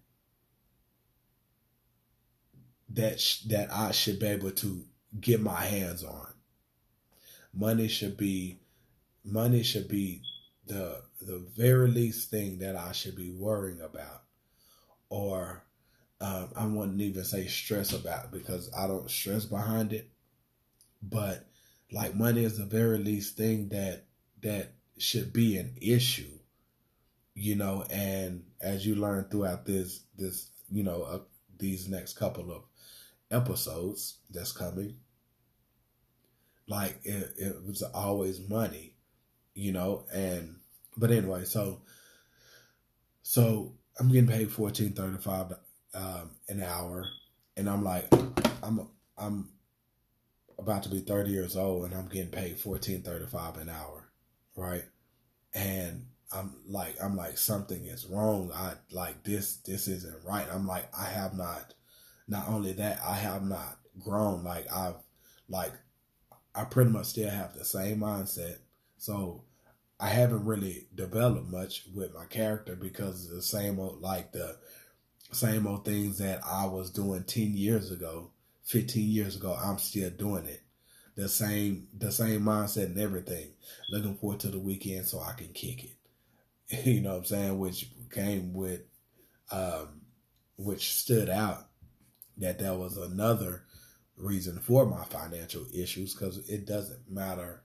that 2.91 3.21
sh- 3.21 3.43
that 3.45 3.73
I 3.73 3.93
should 3.93 4.19
be 4.19 4.27
able 4.27 4.51
to 4.53 4.85
get 5.21 5.41
my 5.41 5.63
hands 5.65 6.05
on. 6.05 6.34
Money 7.57 7.89
should 7.89 8.17
be 8.17 8.59
money 9.25 9.63
should 9.63 9.89
be 9.89 10.23
the 10.67 11.03
the 11.21 11.39
very 11.57 11.89
least 11.89 12.31
thing 12.31 12.59
that 12.59 12.77
I 12.77 12.93
should 12.93 13.17
be 13.17 13.31
worrying 13.31 13.81
about 13.81 14.23
or 15.09 15.65
um, 16.21 16.49
I 16.57 16.67
wouldn't 16.67 17.01
even 17.01 17.25
say 17.25 17.47
stress 17.47 17.93
about 17.93 18.33
because 18.33 18.71
I 18.77 18.87
don't 18.87 19.11
stress 19.11 19.45
behind 19.45 19.93
it. 19.93 20.11
But 21.03 21.47
like 21.93 22.15
money 22.15 22.45
is 22.45 22.59
the 22.59 22.65
very 22.65 22.99
least 22.99 23.37
thing 23.37 23.69
that 23.69 24.05
that 24.43 24.73
should 24.99 25.33
be 25.33 25.59
an 25.59 25.77
issue, 25.81 26.39
you 27.35 27.57
know. 27.57 27.85
And 27.91 28.45
as 28.61 28.87
you 28.87 28.95
learn 28.97 29.27
throughout 29.31 29.67
this 29.67 30.01
this 30.17 30.49
you 30.71 30.83
know 30.83 31.03
uh, 31.03 31.19
these 31.59 31.89
next 31.89 32.15
couple 32.15 32.51
of 32.53 32.63
episodes 33.31 34.19
that's 34.31 34.53
coming, 34.53 34.97
like 36.66 37.00
it, 37.04 37.35
it 37.37 37.56
was 37.66 37.83
always 37.83 38.49
money, 38.49 38.94
you 39.54 39.73
know. 39.73 40.06
And 40.12 40.56
but 40.97 41.11
anyway, 41.11 41.44
so 41.44 41.83
so 43.23 43.75
I'm 43.99 44.09
getting 44.09 44.28
paid 44.28 44.50
fourteen 44.50 44.92
thirty 44.92 45.18
five 45.18 45.52
um, 45.94 46.30
an 46.49 46.62
hour, 46.62 47.06
and 47.56 47.68
I'm 47.68 47.85
like, 47.85 48.12
I'm 48.62 48.88
I'm 49.16 49.49
about 50.59 50.83
to 50.85 50.88
be 50.88 51.00
30 51.00 51.30
years 51.30 51.56
old, 51.56 51.85
and 51.85 51.94
I'm 51.94 52.09
getting 52.09 52.30
paid 52.30 52.59
14.35 52.59 53.61
an 53.61 53.68
hour, 53.68 54.09
right? 54.56 54.85
And 55.52 56.06
I'm 56.33 56.54
like, 56.66 56.97
I'm 57.02 57.16
like, 57.16 57.38
something 57.38 57.85
is 57.87 58.06
wrong. 58.06 58.50
I 58.54 58.75
like 58.90 59.23
this. 59.25 59.56
This 59.56 59.88
isn't 59.88 60.25
right. 60.25 60.47
I'm 60.52 60.66
like, 60.66 60.87
I 60.99 61.04
have 61.04 61.35
not. 61.35 61.75
Not 62.26 62.49
only 62.49 62.73
that, 62.73 63.00
I 63.04 63.14
have 63.14 63.44
not 63.44 63.78
grown. 64.02 64.42
Like 64.42 64.73
I've, 64.73 64.97
like, 65.49 65.73
I 66.55 66.65
pretty 66.65 66.91
much 66.91 67.07
still 67.07 67.31
have 67.31 67.55
the 67.55 67.65
same 67.65 68.01
mindset. 68.01 68.59
So 68.97 69.45
I 69.99 70.09
haven't 70.09 70.45
really 70.45 70.87
developed 70.95 71.49
much 71.49 71.85
with 71.95 72.15
my 72.15 72.27
character 72.27 72.77
because 72.77 73.29
the 73.29 73.43
same 73.43 73.79
old, 73.79 74.01
like 74.01 74.33
the 74.33 74.57
same 75.33 75.67
old 75.67 75.85
things 75.85 76.19
that 76.19 76.41
I 76.47 76.67
was 76.67 76.91
doing 76.91 77.25
10 77.25 77.55
years 77.55 77.91
ago, 77.91 78.31
15 78.65 79.09
years 79.09 79.37
ago, 79.37 79.57
I'm 79.61 79.79
still 79.79 80.11
doing 80.11 80.47
it. 80.47 80.63
The 81.17 81.29
same, 81.29 81.89
the 81.97 82.11
same 82.11 82.43
mindset 82.43 82.87
and 82.87 82.99
everything. 82.99 83.53
Looking 83.91 84.17
forward 84.17 84.41
to 84.41 84.49
the 84.49 84.59
weekend 84.59 85.07
so 85.07 85.21
I 85.21 85.33
can 85.33 85.53
kick 85.53 85.85
it. 85.85 86.85
you 86.85 87.01
know 87.01 87.11
what 87.11 87.19
I'm 87.19 87.25
saying? 87.25 87.59
Which 87.59 87.91
came 88.11 88.53
with, 88.53 88.81
um, 89.51 90.03
which 90.57 90.95
stood 90.95 91.29
out 91.29 91.69
that 92.39 92.59
there 92.59 92.75
was 92.75 92.97
another 92.97 93.63
reason 94.16 94.59
for 94.61 94.87
my 94.87 95.04
financial 95.04 95.66
issues 95.75 96.14
because 96.14 96.49
it 96.49 96.66
doesn't 96.66 97.11
matter 97.11 97.62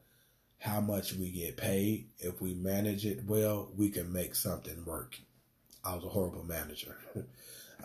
how 0.59 0.81
much 0.81 1.13
we 1.13 1.31
get 1.31 1.57
paid. 1.57 2.09
If 2.19 2.41
we 2.41 2.53
manage 2.53 3.05
it 3.05 3.23
well, 3.25 3.71
we 3.75 3.89
can 3.89 4.11
make 4.11 4.35
something 4.35 4.83
work. 4.85 5.17
I 5.83 5.95
was 5.95 6.03
a 6.03 6.09
horrible 6.09 6.43
manager. 6.43 6.97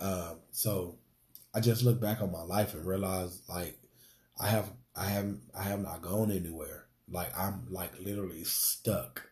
um, 0.01 0.37
so 0.51 0.97
I 1.55 1.61
just 1.61 1.85
look 1.85 2.01
back 2.01 2.21
on 2.21 2.33
my 2.33 2.43
life 2.43 2.75
and 2.75 2.85
realize 2.85 3.41
like 3.49 3.79
I 4.41 4.49
have 4.49 4.71
I 4.97 5.07
haven't 5.07 5.41
I 5.57 5.63
have 5.63 5.81
not 5.81 6.03
gone 6.03 6.33
anywhere. 6.33 6.87
Like 7.09 7.37
I'm 7.39 7.67
like 7.71 7.93
literally 8.01 8.45
stuck 8.45 9.23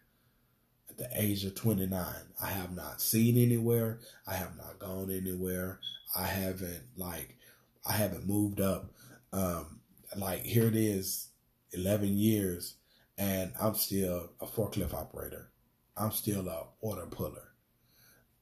at 0.89 0.99
the 0.99 1.09
age 1.21 1.45
of 1.45 1.57
29. 1.57 2.05
I 2.41 2.47
have 2.47 2.75
not 2.77 3.01
seen 3.01 3.37
anywhere. 3.37 3.99
I 4.27 4.35
have 4.35 4.57
not 4.57 4.79
gone 4.79 5.11
anywhere. 5.11 5.81
I 6.17 6.27
haven't 6.27 6.85
like 6.97 7.37
I 7.85 7.93
haven't 7.93 8.29
moved 8.29 8.61
up. 8.61 8.93
Um, 9.33 9.81
like 10.17 10.43
here 10.45 10.67
it 10.67 10.77
is, 10.77 11.29
11 11.73 12.17
years, 12.17 12.77
and 13.17 13.53
I'm 13.61 13.75
still 13.75 14.31
a 14.41 14.47
forklift 14.47 14.95
operator. 14.95 15.51
I'm 15.97 16.11
still 16.13 16.49
a 16.49 16.67
order 16.81 17.07
puller. 17.07 17.53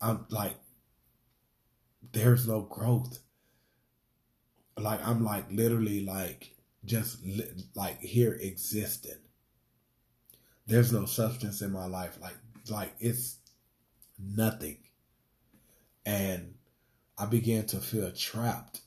I'm 0.01 0.27
like, 0.31 0.57
there's 2.13 2.47
no 2.47 2.63
growth. 2.63 3.21
Like 4.79 5.07
I'm 5.07 5.25
like 5.25 5.51
literally 5.51 6.05
like 6.05 6.55
just 6.85 7.25
li- 7.25 7.53
like 7.75 8.01
here 8.01 8.33
existing. 8.41 9.19
There's 10.67 10.93
no 10.93 11.05
substance 11.05 11.61
in 11.61 11.73
my 11.73 11.87
life. 11.87 12.19
Like 12.21 12.37
like 12.71 12.95
it's 13.01 13.37
nothing. 14.19 14.79
And 16.07 16.55
I 17.19 17.27
began 17.27 17.67
to 17.67 17.79
feel 17.79 18.11
trapped. 18.13 18.81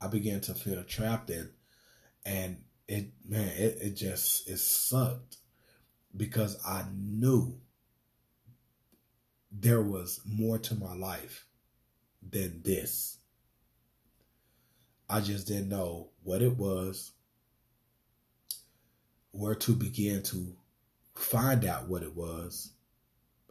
I 0.00 0.08
began 0.08 0.40
to 0.42 0.54
feel 0.54 0.82
trapped 0.84 1.30
in 1.30 1.50
and 2.24 2.58
it 2.88 3.12
man, 3.26 3.48
it, 3.56 3.78
it 3.80 3.90
just 3.94 4.48
it 4.48 4.58
sucked 4.58 5.36
because 6.16 6.58
I 6.66 6.84
knew 6.94 7.58
there 9.50 9.82
was 9.82 10.20
more 10.24 10.58
to 10.58 10.74
my 10.74 10.94
life 10.94 11.46
than 12.28 12.62
this. 12.62 13.18
I 15.08 15.20
just 15.20 15.46
didn't 15.46 15.68
know 15.68 16.10
what 16.22 16.42
it 16.42 16.56
was, 16.56 17.12
where 19.30 19.54
to 19.54 19.72
begin 19.72 20.22
to 20.24 20.56
find 21.14 21.64
out 21.64 21.88
what 21.88 22.02
it 22.02 22.14
was. 22.14 22.72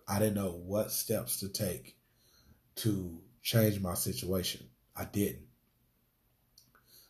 I 0.07 0.19
didn't 0.19 0.35
know 0.35 0.51
what 0.51 0.91
steps 0.91 1.39
to 1.39 1.49
take 1.49 1.95
to 2.77 3.21
change 3.41 3.79
my 3.79 3.93
situation. 3.93 4.67
I 4.95 5.05
didn't. 5.05 5.47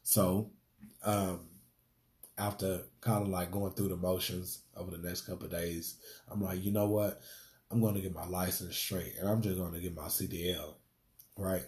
So, 0.08 0.52
um, 1.04 1.40
after 2.38 2.84
kind 3.02 3.24
of 3.24 3.30
like 3.30 3.50
going 3.52 3.74
through 3.74 3.88
the 3.88 3.98
motions 3.98 4.62
over 4.78 4.92
the 4.92 5.00
next 5.00 5.22
couple 5.22 5.48
days, 5.48 5.96
I'm 6.30 6.44
like, 6.44 6.64
you 6.64 6.72
know 6.72 6.88
what? 6.88 7.22
I'm 7.72 7.82
going 7.82 7.96
to 7.96 8.02
get 8.02 8.14
my 8.14 8.28
license 8.28 8.78
straight, 8.78 9.16
and 9.20 9.28
I'm 9.28 9.42
just 9.42 9.58
going 9.58 9.74
to 9.74 9.80
get 9.80 9.96
my 9.96 10.06
CDL, 10.06 10.76
right? 11.36 11.64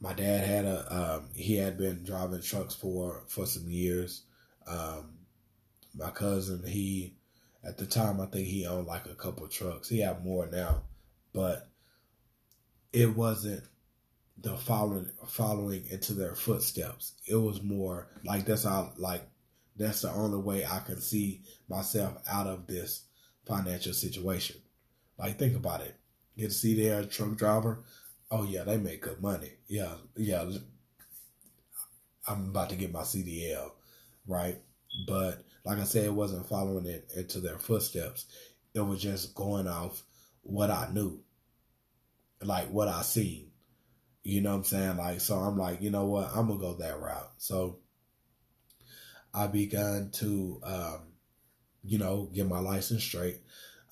My 0.00 0.14
dad 0.14 0.46
had 0.46 0.64
a 0.64 1.18
um, 1.18 1.28
he 1.34 1.56
had 1.56 1.76
been 1.76 2.04
driving 2.04 2.40
trucks 2.40 2.74
for 2.74 3.24
for 3.28 3.44
some 3.44 3.68
years. 3.68 4.22
Um, 4.66 5.18
my 5.94 6.10
cousin, 6.10 6.66
he 6.66 7.16
at 7.62 7.76
the 7.76 7.84
time 7.84 8.18
I 8.18 8.26
think 8.26 8.46
he 8.46 8.66
owned 8.66 8.86
like 8.86 9.04
a 9.04 9.14
couple 9.14 9.46
trucks. 9.46 9.90
He 9.90 10.00
had 10.00 10.24
more 10.24 10.46
now, 10.46 10.84
but 11.34 11.68
it 12.94 13.14
wasn't 13.14 13.64
the 14.40 14.56
following 14.56 15.10
following 15.26 15.84
into 15.90 16.14
their 16.14 16.34
footsteps. 16.34 17.14
It 17.26 17.36
was 17.36 17.62
more 17.62 18.08
like 18.24 18.44
that's 18.46 18.64
how 18.64 18.92
like 18.96 19.22
that's 19.76 20.02
the 20.02 20.10
only 20.10 20.38
way 20.38 20.64
I 20.64 20.80
can 20.80 21.00
see 21.00 21.42
myself 21.68 22.18
out 22.30 22.46
of 22.46 22.66
this 22.66 23.04
financial 23.46 23.92
situation. 23.92 24.56
Like 25.18 25.38
think 25.38 25.56
about 25.56 25.80
it. 25.80 25.96
Get 26.36 26.48
to 26.48 26.54
see 26.54 26.74
their 26.80 27.04
truck 27.04 27.36
driver. 27.36 27.82
Oh 28.30 28.44
yeah, 28.44 28.64
they 28.64 28.76
make 28.76 29.02
good 29.02 29.20
money. 29.20 29.52
Yeah, 29.66 29.94
yeah. 30.16 30.44
I'm 32.26 32.50
about 32.50 32.70
to 32.70 32.76
get 32.76 32.92
my 32.92 33.00
CDL, 33.02 33.70
right? 34.26 34.60
But 35.06 35.42
like 35.64 35.78
I 35.78 35.84
said, 35.84 36.04
it 36.04 36.14
wasn't 36.14 36.48
following 36.48 36.86
it 36.86 37.10
into 37.16 37.40
their 37.40 37.58
footsteps. 37.58 38.26
It 38.74 38.80
was 38.80 39.00
just 39.00 39.34
going 39.34 39.66
off 39.66 40.04
what 40.42 40.70
I 40.70 40.88
knew, 40.92 41.20
like 42.42 42.68
what 42.70 42.88
I 42.88 43.02
seen. 43.02 43.50
You 44.28 44.42
know 44.42 44.50
what 44.50 44.56
I'm 44.56 44.64
saying? 44.64 44.96
Like, 44.98 45.20
so 45.22 45.36
I'm 45.38 45.56
like, 45.56 45.80
you 45.80 45.88
know 45.88 46.04
what? 46.04 46.28
I'm 46.34 46.48
gonna 46.48 46.60
go 46.60 46.74
that 46.74 47.00
route. 47.00 47.32
So 47.38 47.78
I 49.32 49.46
began 49.46 50.10
to, 50.16 50.60
um, 50.64 51.00
you 51.82 51.96
know, 51.96 52.28
get 52.34 52.46
my 52.46 52.58
license 52.58 53.02
straight, 53.02 53.40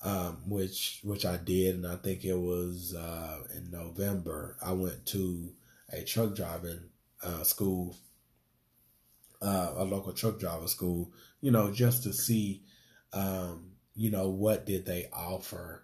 um, 0.03 0.43
which 0.47 0.99
which 1.03 1.25
I 1.25 1.37
did, 1.37 1.73
and 1.77 1.87
I 1.87 1.95
think 1.95 2.23
it 2.23 2.37
was 2.37 2.93
uh, 2.93 3.45
in 3.55 3.71
November. 3.71 4.57
I 4.63 4.73
went 4.73 5.07
to 5.07 5.53
a 5.91 6.03
truck 6.03 6.35
driving 6.35 6.81
uh, 7.23 7.41
school, 7.41 7.97
uh, 9.41 9.73
a 9.75 9.85
local 9.85 10.13
truck 10.13 10.39
driver 10.39 10.67
school, 10.67 11.13
you 11.41 11.49
know, 11.49 11.71
just 11.71 12.03
to 12.03 12.13
see, 12.13 12.61
um, 13.11 13.71
you 13.95 14.11
know, 14.11 14.29
what 14.29 14.67
did 14.67 14.85
they 14.85 15.09
offer, 15.11 15.83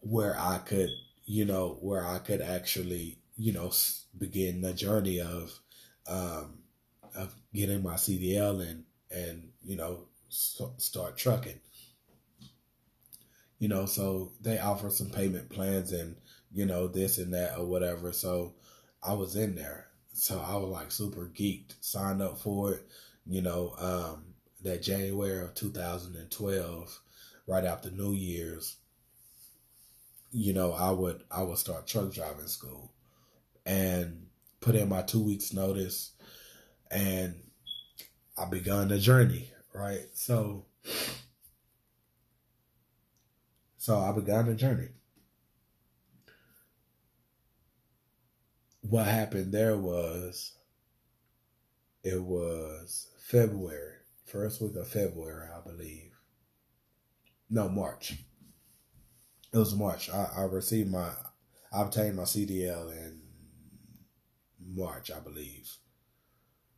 where 0.00 0.36
I 0.36 0.58
could, 0.58 0.90
you 1.26 1.44
know, 1.44 1.78
where 1.80 2.04
I 2.04 2.18
could 2.18 2.40
actually, 2.40 3.20
you 3.36 3.52
know, 3.52 3.72
begin 4.18 4.60
the 4.62 4.72
journey 4.72 5.20
of. 5.20 5.58
Um, 6.08 6.58
of 7.16 7.34
getting 7.54 7.82
my 7.82 7.94
CDL 7.94 8.60
and 8.68 8.84
and 9.10 9.50
you 9.64 9.76
know 9.76 10.04
start 10.28 11.16
trucking. 11.16 11.60
You 13.58 13.68
know, 13.68 13.86
so 13.86 14.32
they 14.40 14.58
offer 14.58 14.90
some 14.90 15.10
payment 15.10 15.48
plans 15.50 15.92
and 15.92 16.16
you 16.52 16.64
know 16.66 16.88
this 16.88 17.18
and 17.18 17.32
that 17.34 17.58
or 17.58 17.66
whatever. 17.66 18.12
So 18.12 18.54
I 19.02 19.12
was 19.14 19.36
in 19.36 19.54
there, 19.54 19.88
so 20.12 20.40
I 20.40 20.56
was 20.56 20.70
like 20.70 20.90
super 20.92 21.26
geeked, 21.34 21.74
signed 21.80 22.22
up 22.22 22.38
for 22.38 22.72
it. 22.74 22.86
You 23.26 23.42
know, 23.42 23.74
um, 23.78 24.34
that 24.62 24.82
January 24.82 25.42
of 25.42 25.54
2012, 25.54 27.00
right 27.46 27.64
after 27.64 27.90
New 27.90 28.12
Year's. 28.12 28.76
You 30.32 30.52
know, 30.52 30.72
I 30.72 30.90
would 30.90 31.24
I 31.32 31.42
would 31.42 31.58
start 31.58 31.86
truck 31.86 32.12
driving 32.12 32.46
school, 32.46 32.92
and 33.66 34.26
put 34.60 34.76
in 34.76 34.88
my 34.88 35.02
two 35.02 35.22
weeks 35.22 35.52
notice 35.52 36.12
and 36.90 37.34
I 38.38 38.44
begun 38.46 38.88
the 38.88 38.98
journey, 38.98 39.50
right? 39.74 40.06
So, 40.14 40.66
so 43.76 43.98
I 43.98 44.12
began 44.12 44.46
the 44.46 44.54
journey. 44.54 44.88
What 48.82 49.06
happened 49.06 49.52
there 49.52 49.76
was, 49.76 50.52
it 52.04 52.22
was 52.22 53.08
February, 53.18 53.94
first 54.24 54.62
week 54.62 54.76
of 54.76 54.86
February, 54.86 55.48
I 55.48 55.68
believe. 55.68 56.12
No, 57.50 57.68
March. 57.68 58.14
It 59.52 59.58
was 59.58 59.74
March. 59.74 60.10
I, 60.10 60.28
I 60.36 60.42
received 60.42 60.90
my, 60.90 61.08
I 61.72 61.82
obtained 61.82 62.16
my 62.16 62.24
CDL 62.24 62.92
in 62.92 63.15
March, 64.76 65.10
I 65.10 65.20
believe 65.20 65.70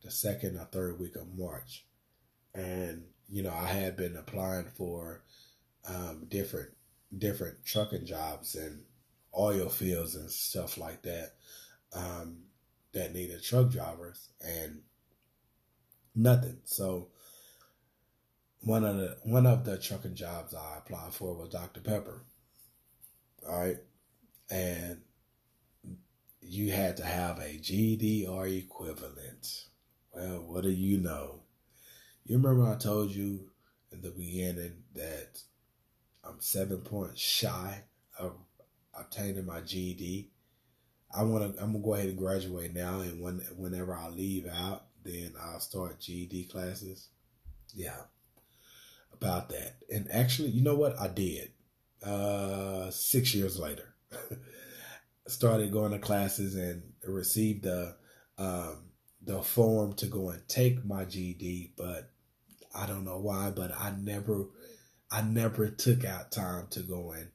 the 0.03 0.11
second 0.11 0.57
or 0.57 0.65
third 0.65 0.99
week 0.99 1.15
of 1.15 1.37
March. 1.37 1.85
And, 2.53 3.03
you 3.29 3.43
know, 3.43 3.53
I 3.53 3.67
had 3.67 3.95
been 3.97 4.15
applying 4.17 4.67
for 4.75 5.23
um, 5.87 6.25
different 6.29 6.69
different 7.17 7.65
trucking 7.65 8.05
jobs 8.05 8.55
and 8.55 8.83
oil 9.37 9.67
fields 9.67 10.15
and 10.15 10.29
stuff 10.29 10.77
like 10.77 11.01
that 11.01 11.31
um, 11.93 12.43
that 12.93 13.13
needed 13.13 13.43
truck 13.43 13.71
drivers 13.71 14.29
and 14.41 14.81
nothing. 16.15 16.57
So 16.65 17.09
one 18.61 18.83
of 18.83 18.97
the 18.97 19.17
one 19.23 19.45
of 19.45 19.65
the 19.65 19.77
trucking 19.77 20.15
jobs 20.15 20.53
I 20.53 20.77
applied 20.77 21.13
for 21.13 21.35
was 21.35 21.49
Dr. 21.49 21.81
Pepper. 21.81 22.23
All 23.47 23.59
right. 23.59 23.77
And 24.51 25.01
you 26.49 26.71
had 26.71 26.97
to 26.97 27.05
have 27.05 27.37
a 27.37 27.57
GED 27.57 28.25
or 28.27 28.47
equivalent. 28.47 29.65
Well, 30.11 30.43
what 30.47 30.63
do 30.63 30.71
you 30.71 30.97
know? 30.97 31.41
You 32.25 32.37
remember 32.37 32.67
I 32.67 32.75
told 32.75 33.11
you 33.11 33.51
in 33.91 34.01
the 34.01 34.09
beginning 34.09 34.83
that 34.95 35.39
I'm 36.23 36.39
seven 36.39 36.79
points 36.79 37.21
shy 37.21 37.83
of 38.17 38.33
obtaining 38.99 39.45
my 39.45 39.61
GED. 39.61 40.31
I 41.15 41.21
want 41.23 41.55
to. 41.55 41.61
I'm 41.61 41.71
gonna 41.71 41.83
go 41.83 41.93
ahead 41.93 42.09
and 42.09 42.17
graduate 42.17 42.73
now, 42.73 43.01
and 43.01 43.21
when 43.21 43.41
whenever 43.55 43.95
I 43.95 44.09
leave 44.09 44.47
out, 44.47 44.85
then 45.03 45.33
I'll 45.39 45.59
start 45.59 45.99
GED 45.99 46.45
classes. 46.51 47.09
Yeah, 47.75 48.01
about 49.13 49.49
that. 49.49 49.75
And 49.93 50.07
actually, 50.11 50.49
you 50.49 50.63
know 50.63 50.75
what? 50.75 50.99
I 50.99 51.07
did. 51.09 51.51
Uh, 52.03 52.89
six 52.89 53.35
years 53.35 53.59
later, 53.59 53.93
started 55.29 55.71
going 55.71 55.91
to 55.91 55.99
classes 55.99 56.55
and 56.55 56.83
received 57.03 57.63
the 57.63 57.95
um, 58.37 58.85
the 59.21 59.41
form 59.41 59.93
to 59.93 60.05
go 60.05 60.29
and 60.29 60.47
take 60.47 60.85
my 60.85 61.05
GED, 61.05 61.73
but 61.77 62.09
I 62.73 62.85
don't 62.85 63.05
know 63.05 63.19
why, 63.19 63.51
but 63.51 63.71
I 63.77 63.93
never 63.99 64.47
I 65.11 65.21
never 65.21 65.69
took 65.69 66.05
out 66.05 66.31
time 66.31 66.67
to 66.71 66.81
go 66.81 67.11
and 67.11 67.29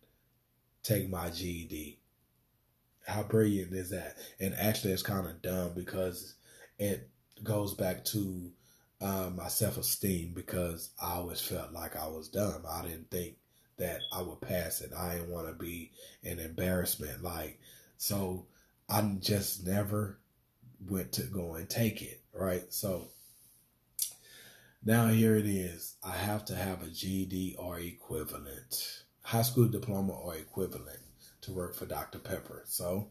take 0.83 1.09
my 1.09 1.31
GED. 1.31 1.99
How 3.07 3.23
brilliant 3.23 3.73
is 3.73 3.91
that? 3.91 4.17
And 4.41 4.55
actually, 4.55 4.93
it's 4.93 5.03
kind 5.03 5.27
of 5.27 5.43
dumb 5.43 5.73
because 5.75 6.35
it 6.79 7.11
goes 7.43 7.75
back 7.75 8.05
to 8.07 8.51
um, 9.01 9.37
my 9.37 9.49
self 9.49 9.77
esteem 9.77 10.33
because 10.35 10.91
I 11.03 11.15
always 11.15 11.41
felt 11.41 11.73
like 11.73 11.97
I 11.97 12.07
was 12.07 12.29
dumb. 12.29 12.65
I 12.71 12.83
didn't 12.83 13.11
think 13.11 13.37
that 13.77 14.01
I 14.13 14.23
would 14.23 14.41
pass 14.41 14.81
it. 14.81 14.93
I 14.97 15.15
didn't 15.15 15.31
want 15.31 15.49
to 15.49 15.55
be 15.55 15.91
an 16.23 16.39
embarrassment. 16.39 17.23
Like, 17.23 17.59
so 17.97 18.47
I 18.89 19.03
just 19.21 19.67
never 19.67 20.19
went 20.89 21.13
to 21.13 21.23
go 21.23 21.55
and 21.55 21.69
take 21.69 22.03
it. 22.03 22.21
Right. 22.33 22.73
So 22.73 23.09
now 24.85 25.09
here 25.09 25.37
it 25.37 25.47
is. 25.47 25.97
I 26.03 26.13
have 26.13 26.45
to 26.47 26.55
have 26.55 26.83
a 26.83 26.91
GED 26.91 27.57
or 27.59 27.79
equivalent, 27.79 29.05
high 29.23 29.43
school 29.43 29.69
diploma 29.69 30.13
or 30.13 30.37
equivalent 30.37 30.99
to 31.43 31.53
work 31.53 31.75
for 31.75 31.87
Dr. 31.87 32.19
Pepper. 32.19 32.65
So, 32.67 33.11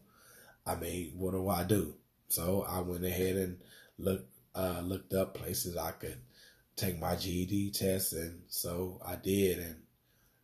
I 0.66 0.76
mean, 0.76 1.12
what 1.16 1.32
do 1.32 1.48
I 1.48 1.64
do? 1.64 1.94
So 2.28 2.64
I 2.68 2.80
went 2.80 3.04
ahead 3.04 3.36
and 3.36 3.58
looked 3.98 4.30
uh, 4.54 4.82
looked 4.84 5.14
up 5.14 5.34
places 5.34 5.76
I 5.76 5.90
could 5.90 6.18
take 6.76 7.00
my 7.00 7.16
GED 7.16 7.72
test, 7.72 8.12
and 8.12 8.42
so 8.48 9.00
I 9.04 9.16
did. 9.16 9.58
And 9.58 9.76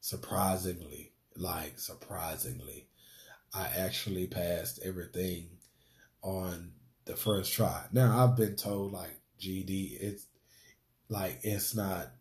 surprisingly, 0.00 1.12
like 1.36 1.78
surprisingly, 1.78 2.88
I 3.52 3.68
actually 3.78 4.26
passed 4.26 4.80
everything 4.84 5.48
on 6.22 6.72
the 7.04 7.16
first 7.16 7.52
try. 7.52 7.84
Now 7.92 8.22
I've 8.24 8.36
been 8.36 8.56
told 8.56 8.92
like 8.92 9.20
GED, 9.38 9.98
it's 10.00 10.26
like 11.08 11.40
it's 11.42 11.74
not 11.74 12.12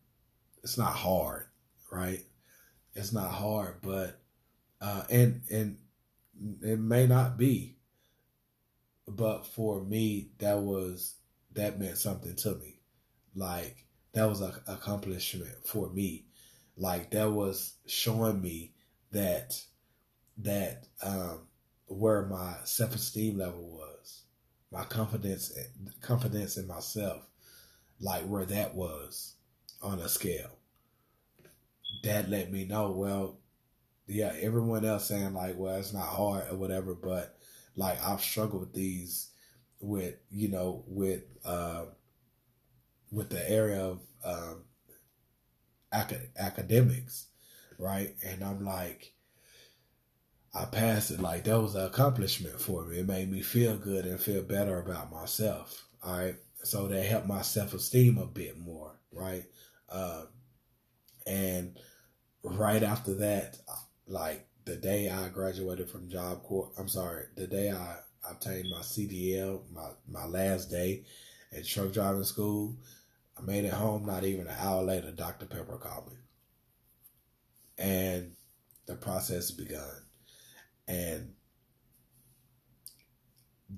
it's 0.64 0.78
not 0.78 0.94
hard, 0.94 1.46
right? 1.92 2.24
It's 2.96 3.14
not 3.14 3.32
hard, 3.32 3.76
but 3.82 4.20
uh, 4.82 5.04
and 5.10 5.42
and 5.52 5.78
it 6.62 6.80
may 6.80 7.06
not 7.06 7.38
be, 7.38 7.78
but 9.08 9.46
for 9.46 9.84
me, 9.84 10.32
that 10.40 10.60
was 10.60 11.16
that 11.54 11.80
meant 11.80 11.98
something 11.98 12.36
to 12.38 12.56
me. 12.56 12.80
Like 13.36 13.86
that 14.14 14.28
was 14.28 14.42
an 14.42 14.54
accomplishment 14.68 15.66
for 15.66 15.90
me. 15.90 16.26
Like 16.78 17.12
that 17.12 17.32
was 17.32 17.74
showing 17.86 18.42
me 18.42 18.74
that 19.12 19.62
that 20.40 20.88
um, 21.04 21.48
where 21.88 22.26
my 22.26 22.56
self 22.64 22.96
esteem 22.96 23.38
level 23.38 23.70
was, 23.70 24.24
my 24.72 24.84
confidence 24.86 25.54
confidence 26.02 26.58
in 26.58 26.68
myself, 26.68 27.24
like 28.02 28.24
where 28.24 28.46
that 28.46 28.76
was 28.76 29.36
on 29.82 30.00
a 30.00 30.10
scale. 30.10 30.52
That 32.04 32.30
let 32.30 32.52
me 32.52 32.66
know. 32.66 32.92
Well, 32.92 33.40
yeah, 34.08 34.34
everyone 34.42 34.86
else 34.86 35.08
saying 35.08 35.34
like, 35.34 35.58
well, 35.58 35.78
it's 35.78 35.94
not 35.94 36.06
hard 36.08 36.50
or 36.52 36.58
whatever, 36.58 36.96
but 36.96 37.38
like 37.76 38.04
I've 38.06 38.22
struggled 38.22 38.62
with 38.62 38.74
these 38.74 39.32
with 39.82 40.16
you 40.32 40.50
know 40.50 40.84
with 40.88 41.24
uh, 41.46 41.86
with 43.12 43.30
the 43.30 43.50
area 43.50 43.82
of 43.82 44.00
um, 44.24 44.64
acad- 45.92 46.32
academics, 46.38 47.28
right? 47.78 48.16
And 48.24 48.44
I'm 48.44 48.64
like, 48.66 49.14
I 50.54 50.66
passed 50.66 51.12
it. 51.12 51.20
Like 51.20 51.44
that 51.46 51.60
was 51.62 51.76
an 51.76 51.86
accomplishment 51.86 52.60
for 52.60 52.86
me. 52.86 53.00
It 53.00 53.08
made 53.08 53.32
me 53.32 53.42
feel 53.42 53.78
good 53.78 54.06
and 54.06 54.20
feel 54.20 54.42
better 54.42 54.80
about 54.80 55.12
myself. 55.12 55.88
All 56.04 56.18
right, 56.18 56.36
so 56.64 56.88
that 56.88 57.06
helped 57.06 57.28
my 57.28 57.42
self 57.42 57.74
esteem 57.74 58.18
a 58.18 58.26
bit 58.26 58.58
more, 58.58 58.96
right? 59.12 59.44
Uh, 59.90 60.24
and 61.28 61.78
right 62.44 62.82
after 62.84 63.14
that, 63.16 63.58
like 64.08 64.48
the 64.66 64.76
day 64.76 65.10
I 65.10 65.30
graduated 65.30 65.90
from 65.90 66.10
Job 66.10 66.44
Corps, 66.44 66.72
I'm 66.78 66.88
sorry, 66.88 67.26
the 67.36 67.48
day 67.48 67.72
I 67.72 67.98
obtained 68.30 68.70
my 68.70 68.80
CDL, 68.80 69.62
my, 69.74 69.90
my 70.08 70.26
last 70.26 70.70
day 70.70 71.04
at 71.56 71.66
truck 71.66 71.92
driving 71.92 72.24
school. 72.24 72.76
I 73.38 73.42
made 73.42 73.66
it 73.66 73.74
home 73.74 74.06
not 74.06 74.24
even 74.24 74.48
an 74.48 74.56
hour 74.60 74.84
later, 74.84 75.12
Dr. 75.12 75.46
Pepper 75.46 75.78
called 75.78 76.08
me. 76.08 76.18
And 77.78 78.34
the 78.86 78.96
process 78.96 79.52
begun. 79.52 80.09
And 80.90 81.34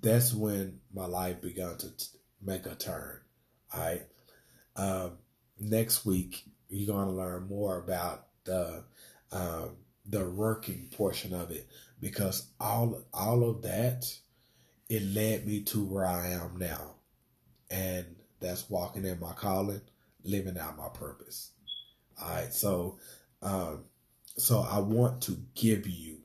that's 0.01 0.33
when 0.33 0.79
my 0.93 1.05
life 1.05 1.41
began 1.41 1.77
to 1.77 1.95
t- 1.95 2.05
make 2.41 2.65
a 2.65 2.73
turn. 2.73 3.19
All 3.73 3.79
right. 3.81 4.01
Um, 4.75 5.17
next 5.59 6.05
week, 6.05 6.43
you're 6.69 6.95
going 6.95 7.07
to 7.07 7.13
learn 7.13 7.47
more 7.47 7.77
about 7.77 8.27
the 8.45 8.85
um, 9.31 9.77
the 10.05 10.27
working 10.29 10.89
portion 10.95 11.33
of 11.33 11.51
it 11.51 11.67
because 11.99 12.47
all 12.59 13.03
all 13.13 13.47
of 13.47 13.61
that 13.61 14.05
it 14.91 15.03
led 15.03 15.47
me 15.47 15.61
to 15.61 15.85
where 15.85 16.05
I 16.05 16.27
am 16.31 16.57
now. 16.57 16.95
And 17.69 18.05
that's 18.41 18.69
walking 18.69 19.05
in 19.05 19.21
my 19.21 19.31
calling, 19.31 19.79
living 20.25 20.57
out 20.57 20.77
my 20.77 20.89
purpose. 20.89 21.51
All 22.21 22.29
right. 22.29 22.53
So, 22.53 22.99
um, 23.41 23.85
so 24.37 24.59
I 24.69 24.79
want 24.79 25.21
to 25.23 25.37
give 25.55 25.87
you 25.87 26.17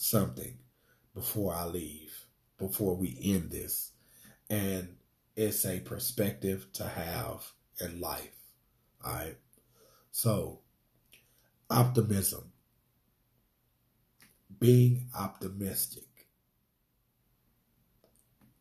something 0.00 0.58
before 1.14 1.54
I 1.54 1.66
leave, 1.66 2.26
before 2.58 2.96
we 2.96 3.18
end 3.22 3.50
this. 3.50 3.92
And 4.50 4.96
it's 5.36 5.64
a 5.66 5.80
perspective 5.80 6.66
to 6.74 6.84
have 6.84 7.52
in 7.80 8.00
life. 8.00 8.36
All 9.04 9.12
right. 9.12 9.36
So, 10.10 10.60
optimism, 11.70 12.52
being 14.58 15.06
optimistic 15.16 16.08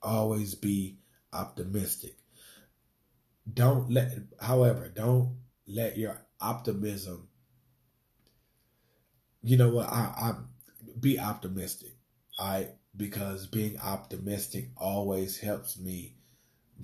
always 0.02 0.56
be 0.56 0.98
optimistic. 1.34 2.16
Don't 3.52 3.92
let, 3.92 4.14
however, 4.42 4.90
don't 4.90 5.38
let 5.68 5.98
your 5.98 6.22
optimism, 6.42 7.28
you 9.42 9.58
know 9.58 9.70
what, 9.70 9.88
I, 9.88 10.14
I 10.18 10.36
be 11.00 11.20
optimistic. 11.20 11.96
I, 12.40 12.70
because 12.96 13.48
being 13.48 13.80
optimistic 13.80 14.70
always 14.78 15.38
helps 15.38 15.80
me 15.80 16.16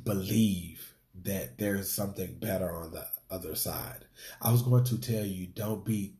believe 0.03 0.93
that 1.23 1.57
there's 1.57 1.91
something 1.91 2.37
better 2.39 2.71
on 2.71 2.91
the 2.91 3.05
other 3.29 3.55
side. 3.55 4.05
I 4.41 4.51
was 4.51 4.61
going 4.63 4.83
to 4.85 4.97
tell 4.99 5.25
you, 5.25 5.47
don't 5.47 5.85
be 5.85 6.15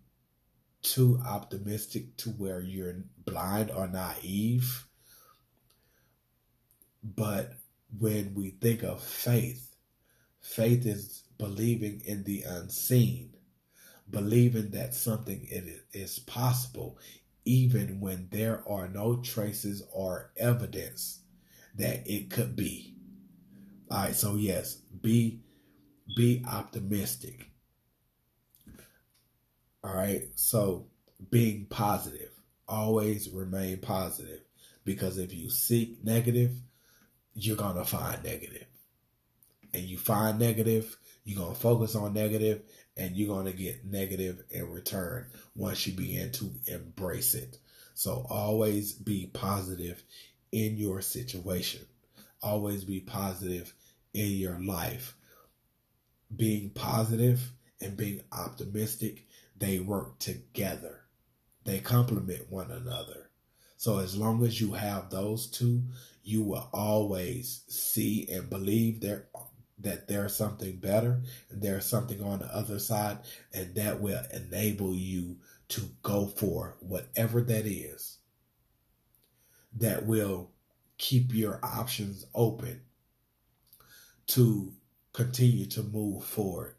too 0.82 1.20
optimistic 1.26 2.18
to 2.18 2.30
where 2.32 2.62
you're 2.62 2.96
blind 3.26 3.72
or 3.72 3.88
naive 3.88 4.86
but 7.04 7.54
when 8.00 8.34
we 8.34 8.52
think 8.52 8.84
of 8.84 9.04
faith, 9.04 9.76
faith 10.42 10.86
is 10.86 11.24
believing 11.38 12.02
in 12.06 12.24
the 12.24 12.44
unseen, 12.44 13.34
believing 14.10 14.72
that 14.72 14.96
something 14.96 15.46
is 15.92 16.20
possible, 16.20 16.98
even 17.46 18.00
when 18.00 18.28
there 18.32 18.64
are 18.68 18.88
no 18.88 19.18
traces 19.18 19.84
or 19.92 20.32
evidence 20.38 21.20
that 21.76 22.04
it 22.06 22.30
could 22.30 22.56
be. 22.56 22.96
All 23.90 24.04
right, 24.04 24.16
so 24.16 24.36
yes, 24.36 24.76
be 24.76 25.42
be 26.16 26.44
optimistic. 26.50 27.50
All 29.84 29.94
right, 29.94 30.24
so 30.36 30.88
being 31.30 31.66
positive, 31.70 32.32
always 32.68 33.30
remain 33.30 33.78
positive 33.78 34.42
because 34.86 35.18
if 35.18 35.34
you 35.34 35.50
seek 35.50 36.04
negative, 36.04 36.52
you're 37.34 37.58
going 37.58 37.76
to 37.76 37.86
find 37.86 38.24
negative. 38.24 38.66
And 39.74 39.84
you 39.84 39.98
find 39.98 40.38
negative, 40.40 40.98
you're 41.24 41.40
going 41.40 41.54
to 41.54 41.60
focus 41.60 41.96
on 41.96 42.14
negative, 42.14 42.62
and 42.98 43.16
you're 43.16 43.36
going 43.36 43.52
to 43.52 43.58
get 43.58 43.86
negative 43.86 44.44
in 44.52 44.70
return 44.70 45.26
once 45.56 45.88
you 45.88 45.94
begin 45.94 46.32
to 46.32 46.52
embrace 46.68 47.34
it. 47.34 47.58
So 47.96 48.26
always 48.30 48.94
be 48.94 49.30
positive 49.34 50.04
in 50.52 50.78
your 50.78 51.02
situation. 51.02 51.82
Always 52.42 52.84
be 52.84 53.00
positive 53.00 53.74
in 54.14 54.32
your 54.32 54.60
life. 54.60 55.16
Being 56.36 56.72
positive 56.72 57.52
and 57.82 57.98
being 57.98 58.22
optimistic, 58.32 59.28
they 59.58 59.80
work 59.80 60.20
together. 60.20 61.02
They 61.64 61.80
complement 61.80 62.52
one 62.52 62.72
another. 62.72 63.30
So 63.78 64.00
as 64.00 64.16
long 64.16 64.46
as 64.46 64.60
you 64.62 64.74
have 64.74 65.10
those 65.10 65.48
two, 65.48 65.84
you 66.24 66.42
will 66.42 66.70
always 66.74 67.64
see 67.68 68.28
and 68.32 68.50
believe 68.50 69.02
there 69.02 69.28
that 69.84 70.08
there's 70.08 70.36
something 70.36 70.78
better 70.78 71.22
there's 71.52 71.86
something 71.86 72.22
on 72.24 72.40
the 72.40 72.56
other 72.56 72.80
side 72.80 73.18
and 73.54 73.76
that 73.76 74.00
will 74.00 74.24
enable 74.34 74.96
you 74.96 75.38
to 75.68 75.82
go 76.02 76.28
for 76.28 76.76
whatever 76.80 77.42
that 77.42 77.66
is 77.66 78.18
that 79.76 80.06
will 80.06 80.52
keep 80.98 81.34
your 81.34 81.60
options 81.64 82.26
open 82.34 82.82
to 84.28 84.74
continue 85.14 85.66
to 85.66 85.84
move 85.84 86.24
forward 86.24 86.76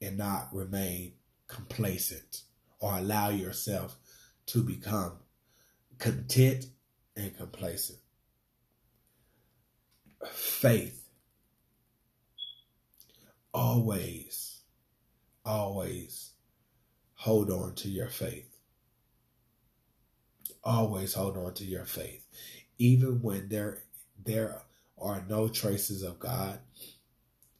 and 0.00 0.16
not 0.16 0.48
remain 0.52 1.12
complacent 1.46 2.42
or 2.80 2.96
allow 2.96 3.28
yourself 3.28 3.96
to 4.46 4.62
become 4.62 5.12
content 5.98 6.66
and 7.16 7.36
complacent. 7.36 7.98
Faith. 10.30 10.97
Always, 13.58 14.60
always 15.44 16.30
hold 17.14 17.50
on 17.50 17.74
to 17.76 17.88
your 17.88 18.08
faith. 18.08 18.48
Always 20.64 21.14
hold 21.14 21.36
on 21.36 21.54
to 21.54 21.64
your 21.64 21.84
faith. 21.84 22.24
Even 22.78 23.20
when 23.22 23.48
there 23.48 23.82
there 24.24 24.62
are 24.98 25.24
no 25.28 25.48
traces 25.48 26.02
of 26.02 26.20
God, 26.20 26.60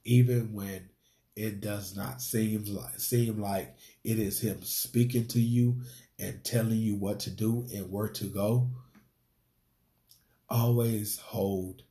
even 0.05 0.53
when 0.53 0.89
it 1.37 1.61
does 1.61 1.97
not 1.97 2.23
seem 2.23 2.65
like 2.67 3.01
seem 3.01 3.41
like 3.41 3.75
it 4.05 4.21
is 4.21 4.41
him 4.41 4.63
speaking 4.63 5.27
to 5.29 5.41
you 5.41 5.81
and 6.21 6.45
telling 6.45 6.79
you 6.79 6.97
what 6.97 7.21
to 7.21 7.31
do 7.31 7.67
and 7.75 7.91
where 7.91 8.09
to 8.09 8.27
go 8.27 8.71
always 10.51 11.19
hold 11.19 11.83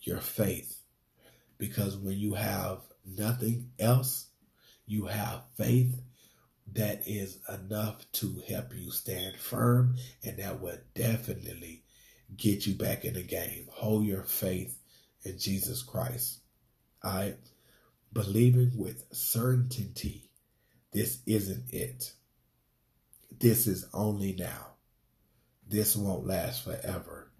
your 0.00 0.20
faith 0.20 0.80
because 1.58 1.96
when 1.96 2.16
you 2.18 2.34
have 2.34 2.80
nothing 3.06 3.70
else 3.78 4.26
you 4.86 5.06
have 5.06 5.42
faith 5.56 6.00
that 6.72 7.02
is 7.06 7.38
enough 7.48 8.10
to 8.12 8.42
help 8.48 8.74
you 8.74 8.90
stand 8.90 9.36
firm 9.36 9.94
and 10.24 10.38
that 10.38 10.60
will 10.60 10.78
definitely 10.94 11.82
get 12.36 12.66
you 12.66 12.74
back 12.74 13.04
in 13.04 13.14
the 13.14 13.22
game 13.22 13.66
hold 13.70 14.04
your 14.04 14.24
faith 14.24 14.78
in 15.24 15.38
jesus 15.38 15.82
christ 15.82 16.40
right 17.04 17.36
believing 18.12 18.72
with 18.76 19.04
certainty 19.12 20.26
this 20.96 21.18
isn't 21.26 21.74
it. 21.74 22.14
This 23.38 23.66
is 23.66 23.86
only 23.92 24.32
now. 24.32 24.68
This 25.68 25.94
won't 25.94 26.26
last 26.26 26.64
forever. 26.64 27.30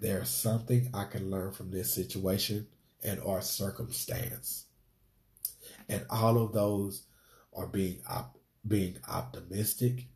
There's 0.00 0.28
something 0.28 0.90
I 0.92 1.04
can 1.04 1.30
learn 1.30 1.52
from 1.52 1.70
this 1.70 1.94
situation 1.94 2.66
and 3.04 3.20
our 3.20 3.40
circumstance. 3.40 4.64
And 5.88 6.04
all 6.10 6.42
of 6.42 6.52
those 6.52 7.06
are 7.54 7.66
being 7.66 8.00
op- 8.08 8.38
being 8.66 8.98
optimistic, 9.08 10.08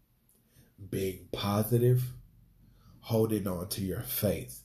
being 0.91 1.29
positive, 1.33 2.03
holding 3.01 3.47
on 3.47 3.69
to 3.71 3.81
your 3.83 4.03
faith. 4.03 4.63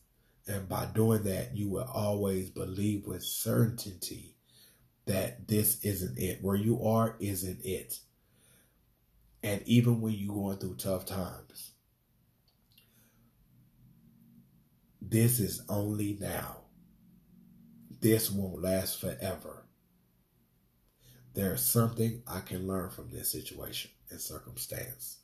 And 0.47 0.67
by 0.67 0.85
doing 0.85 1.23
that, 1.23 1.55
you 1.55 1.69
will 1.69 1.89
always 1.93 2.49
believe 2.49 3.05
with 3.05 3.23
certainty 3.23 4.35
that 5.05 5.47
this 5.47 5.83
isn't 5.83 6.17
it. 6.17 6.39
Where 6.41 6.55
you 6.55 6.83
are 6.83 7.15
isn't 7.19 7.65
it. 7.65 7.99
And 9.43 9.61
even 9.65 10.01
when 10.01 10.13
you're 10.13 10.33
going 10.33 10.57
through 10.57 10.75
tough 10.75 11.05
times, 11.05 11.71
this 15.01 15.39
is 15.39 15.61
only 15.69 16.17
now. 16.19 16.57
This 17.99 18.29
won't 18.29 18.61
last 18.61 18.99
forever. 18.99 19.66
There's 21.37 21.63
something 21.63 22.23
I 22.27 22.39
can 22.39 22.65
learn 22.65 22.89
from 22.89 23.11
this 23.11 23.31
situation 23.31 23.91
and 24.09 24.19
circumstance. 24.19 25.17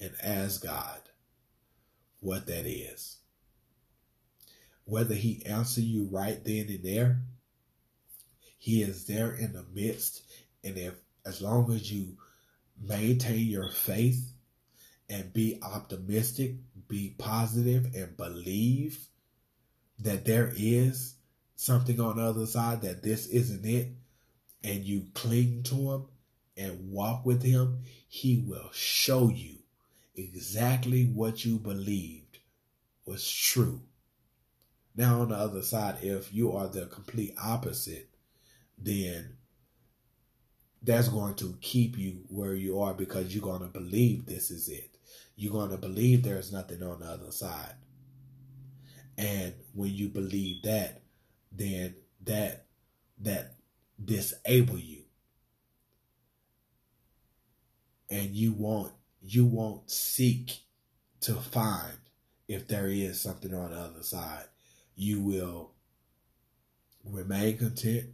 And 0.00 0.12
ask 0.22 0.62
God 0.62 1.00
what 2.20 2.46
that 2.46 2.66
is. 2.66 3.18
Whether 4.84 5.14
He 5.14 5.44
answer 5.44 5.82
you 5.82 6.08
right 6.10 6.42
then 6.44 6.66
and 6.68 6.82
there 6.82 7.20
he 8.66 8.82
is 8.82 9.06
there 9.06 9.32
in 9.32 9.52
the 9.52 9.64
midst. 9.72 10.22
And 10.64 10.76
if, 10.76 10.94
as 11.24 11.40
long 11.40 11.72
as 11.72 11.92
you 11.92 12.16
maintain 12.82 13.46
your 13.46 13.70
faith 13.70 14.32
and 15.08 15.32
be 15.32 15.60
optimistic, 15.62 16.56
be 16.88 17.14
positive, 17.16 17.94
and 17.94 18.16
believe 18.16 19.06
that 20.00 20.24
there 20.24 20.52
is 20.56 21.14
something 21.54 22.00
on 22.00 22.16
the 22.16 22.24
other 22.24 22.46
side, 22.46 22.82
that 22.82 23.04
this 23.04 23.26
isn't 23.28 23.64
it, 23.64 23.92
and 24.66 24.84
you 24.84 25.06
cling 25.14 25.62
to 25.64 25.92
Him 25.92 26.04
and 26.56 26.90
walk 26.90 27.24
with 27.24 27.42
Him, 27.42 27.78
He 28.08 28.44
will 28.46 28.70
show 28.72 29.28
you 29.30 29.58
exactly 30.16 31.04
what 31.04 31.44
you 31.44 31.58
believed 31.58 32.38
was 33.04 33.30
true. 33.30 33.80
Now, 34.96 35.20
on 35.20 35.28
the 35.28 35.36
other 35.36 35.62
side, 35.62 35.98
if 36.02 36.34
you 36.34 36.52
are 36.52 36.66
the 36.66 36.86
complete 36.86 37.34
opposite, 37.40 38.08
then 38.76 39.36
that's 40.82 41.08
going 41.08 41.34
to 41.34 41.56
keep 41.60 41.96
you 41.96 42.24
where 42.28 42.54
you 42.54 42.80
are 42.80 42.94
because 42.94 43.34
you're 43.34 43.44
going 43.44 43.60
to 43.60 43.66
believe 43.66 44.26
this 44.26 44.50
is 44.50 44.68
it. 44.68 44.96
You're 45.36 45.52
going 45.52 45.70
to 45.70 45.76
believe 45.76 46.22
there's 46.22 46.52
nothing 46.52 46.82
on 46.82 47.00
the 47.00 47.06
other 47.06 47.30
side. 47.30 47.74
And 49.18 49.54
when 49.74 49.94
you 49.94 50.08
believe 50.08 50.62
that, 50.62 51.02
then 51.52 51.94
that 52.24 52.66
that 53.20 53.55
disable 54.02 54.78
you. 54.78 55.02
And 58.10 58.30
you 58.30 58.52
won't 58.52 58.92
you 59.20 59.44
won't 59.44 59.90
seek 59.90 60.60
to 61.22 61.34
find 61.34 61.98
if 62.46 62.68
there 62.68 62.86
is 62.86 63.20
something 63.20 63.52
on 63.52 63.72
the 63.72 63.76
other 63.76 64.02
side. 64.02 64.44
You 64.94 65.20
will 65.20 65.72
remain 67.04 67.58
content 67.58 68.10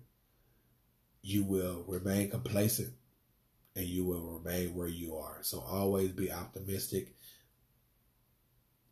you 1.23 1.45
will 1.45 1.85
remain 1.87 2.29
complacent 2.31 2.93
and 3.77 3.87
you 3.87 4.05
will 4.05 4.39
remain 4.39 4.75
where 4.75 4.89
you 4.89 5.17
are. 5.17 5.39
So 5.43 5.61
always 5.61 6.11
be 6.11 6.33
optimistic, 6.33 7.15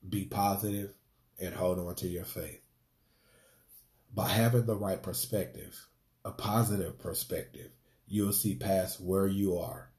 be 0.09 0.24
positive, 0.24 0.94
and 1.40 1.55
hold 1.55 1.81
on 1.81 1.94
to 1.96 2.09
your 2.09 2.24
faith. 2.24 2.61
By 4.14 4.29
having 4.29 4.66
the 4.66 4.76
right 4.76 5.03
perspective, 5.03 5.87
a 6.24 6.30
positive 6.30 6.98
perspective, 6.98 7.70
you'll 8.06 8.33
see 8.33 8.54
past 8.54 9.00
where 9.00 9.26
you 9.26 9.59
are. 9.59 9.90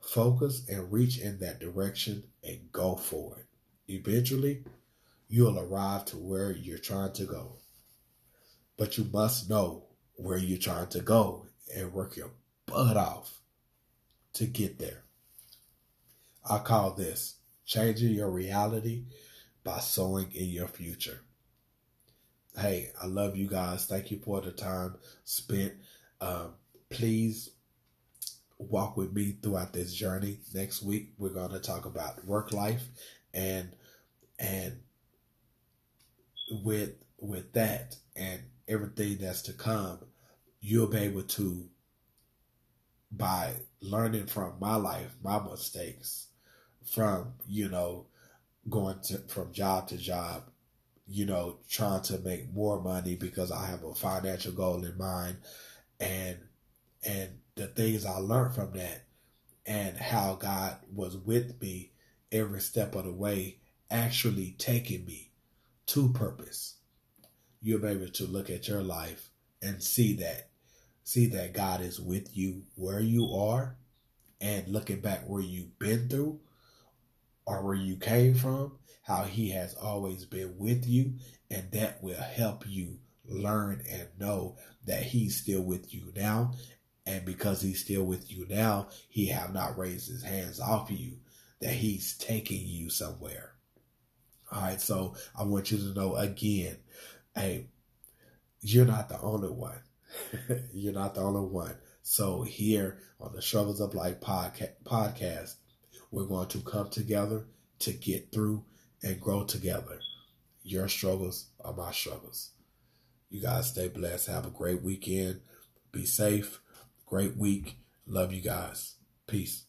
Focus 0.00 0.66
and 0.68 0.92
reach 0.92 1.18
in 1.18 1.38
that 1.38 1.60
direction 1.60 2.24
and 2.42 2.72
go 2.72 2.96
for 2.96 3.38
it. 3.38 3.46
Eventually, 3.92 4.64
you'll 5.28 5.58
arrive 5.58 6.04
to 6.06 6.16
where 6.16 6.50
you're 6.50 6.78
trying 6.78 7.12
to 7.12 7.24
go. 7.24 7.58
But 8.76 8.98
you 8.98 9.08
must 9.12 9.48
know 9.48 9.84
where 10.14 10.38
you're 10.38 10.58
trying 10.58 10.88
to 10.88 11.00
go 11.00 11.46
and 11.74 11.92
work 11.92 12.16
your 12.16 12.32
butt 12.66 12.96
off 12.96 13.40
to 14.34 14.46
get 14.46 14.78
there. 14.78 15.04
I 16.48 16.58
call 16.58 16.92
this 16.92 17.36
changing 17.64 18.14
your 18.14 18.30
reality 18.30 19.04
by 19.62 19.78
sowing 19.78 20.32
in 20.32 20.46
your 20.46 20.68
future. 20.68 21.20
Hey, 22.56 22.90
I 23.00 23.06
love 23.06 23.36
you 23.36 23.46
guys. 23.48 23.86
Thank 23.86 24.10
you 24.10 24.18
for 24.18 24.40
the 24.40 24.52
time 24.52 24.96
spent. 25.24 25.74
Um, 26.20 26.54
please 26.90 27.50
walk 28.58 28.96
with 28.96 29.12
me 29.12 29.36
throughout 29.42 29.72
this 29.72 29.92
journey. 29.94 30.38
Next 30.54 30.82
week, 30.82 31.12
we're 31.18 31.30
going 31.30 31.50
to 31.50 31.58
talk 31.60 31.84
about 31.86 32.24
work 32.24 32.52
life 32.52 32.82
and 33.34 33.70
and 34.38 34.80
with 36.50 36.92
with 37.18 37.52
that 37.52 37.96
and 38.16 38.40
everything 38.68 39.18
that's 39.18 39.42
to 39.42 39.52
come, 39.52 39.98
you'll 40.60 40.86
be 40.88 40.98
able 40.98 41.22
to, 41.22 41.68
by 43.10 43.54
learning 43.80 44.26
from 44.26 44.54
my 44.60 44.76
life, 44.76 45.14
my 45.22 45.38
mistakes, 45.42 46.28
from, 46.94 47.34
you 47.46 47.68
know, 47.68 48.06
going 48.70 49.00
to, 49.00 49.18
from 49.28 49.52
job 49.52 49.88
to 49.88 49.98
job, 49.98 50.44
you 51.12 51.26
know, 51.26 51.58
trying 51.68 52.02
to 52.02 52.18
make 52.18 52.52
more 52.52 52.80
money 52.80 53.14
because 53.14 53.52
I 53.52 53.66
have 53.66 53.84
a 53.84 53.94
financial 53.94 54.52
goal 54.52 54.84
in 54.84 54.96
mind 54.96 55.36
and, 56.00 56.38
and 57.06 57.30
the 57.54 57.66
things 57.66 58.06
I 58.06 58.16
learned 58.16 58.54
from 58.54 58.72
that 58.72 59.04
and 59.66 59.96
how 59.96 60.34
God 60.34 60.76
was 60.92 61.16
with 61.16 61.60
me 61.60 61.92
every 62.30 62.60
step 62.60 62.94
of 62.94 63.04
the 63.04 63.12
way, 63.12 63.58
actually 63.90 64.56
taking 64.58 65.04
me 65.04 65.30
to 65.86 66.08
purpose. 66.12 66.76
You'll 67.60 67.80
be 67.80 67.88
able 67.88 68.08
to 68.08 68.24
look 68.24 68.50
at 68.50 68.66
your 68.66 68.82
life 68.82 69.28
and 69.60 69.82
see 69.82 70.14
that 70.14 70.48
see 71.04 71.26
that 71.26 71.52
God 71.52 71.80
is 71.80 72.00
with 72.00 72.36
you 72.36 72.62
where 72.74 73.00
you 73.00 73.34
are 73.34 73.76
and 74.40 74.66
looking 74.68 75.00
back 75.00 75.24
where 75.26 75.42
you've 75.42 75.78
been 75.78 76.08
through 76.08 76.40
or 77.44 77.62
where 77.64 77.74
you 77.74 77.96
came 77.96 78.34
from, 78.34 78.78
how 79.02 79.24
He 79.24 79.50
has 79.50 79.74
always 79.74 80.24
been 80.24 80.56
with 80.58 80.86
you, 80.86 81.14
and 81.50 81.70
that 81.72 82.02
will 82.02 82.20
help 82.20 82.64
you 82.66 82.98
learn 83.24 83.82
and 83.90 84.08
know 84.18 84.56
that 84.86 85.02
He's 85.02 85.36
still 85.36 85.62
with 85.62 85.92
you 85.92 86.12
now. 86.16 86.54
And 87.04 87.24
because 87.24 87.60
He's 87.60 87.84
still 87.84 88.04
with 88.04 88.30
you 88.30 88.46
now, 88.48 88.88
He 89.08 89.26
have 89.26 89.52
not 89.52 89.78
raised 89.78 90.08
His 90.08 90.22
hands 90.22 90.60
off 90.60 90.90
of 90.90 90.96
you, 90.96 91.18
that 91.60 91.74
He's 91.74 92.16
taking 92.16 92.66
you 92.66 92.90
somewhere. 92.90 93.52
All 94.50 94.60
right, 94.60 94.80
so 94.80 95.14
I 95.38 95.44
want 95.44 95.70
you 95.70 95.78
to 95.78 95.94
know 95.94 96.16
again, 96.16 96.76
hey, 97.34 97.68
you're 98.60 98.84
not 98.84 99.08
the 99.08 99.20
only 99.20 99.48
one. 99.48 99.80
you're 100.72 100.92
not 100.92 101.14
the 101.14 101.22
only 101.22 101.40
one. 101.40 101.74
So 102.02 102.42
here 102.42 102.98
on 103.20 103.32
the 103.32 103.42
Struggles 103.42 103.80
of 103.80 103.94
Life 103.94 104.20
podca- 104.20 104.74
podcast, 104.84 105.54
we're 106.10 106.26
going 106.26 106.48
to 106.48 106.58
come 106.60 106.90
together 106.90 107.46
to 107.80 107.92
get 107.92 108.30
through 108.30 108.64
and 109.02 109.20
grow 109.20 109.44
together. 109.44 110.00
Your 110.62 110.88
struggles 110.88 111.46
are 111.64 111.74
my 111.74 111.92
struggles. 111.92 112.50
You 113.30 113.40
guys 113.40 113.68
stay 113.68 113.88
blessed. 113.88 114.28
Have 114.28 114.46
a 114.46 114.50
great 114.50 114.82
weekend. 114.82 115.40
Be 115.90 116.04
safe. 116.04 116.60
Great 117.06 117.36
week. 117.36 117.78
Love 118.06 118.32
you 118.32 118.40
guys. 118.40 118.96
Peace. 119.26 119.64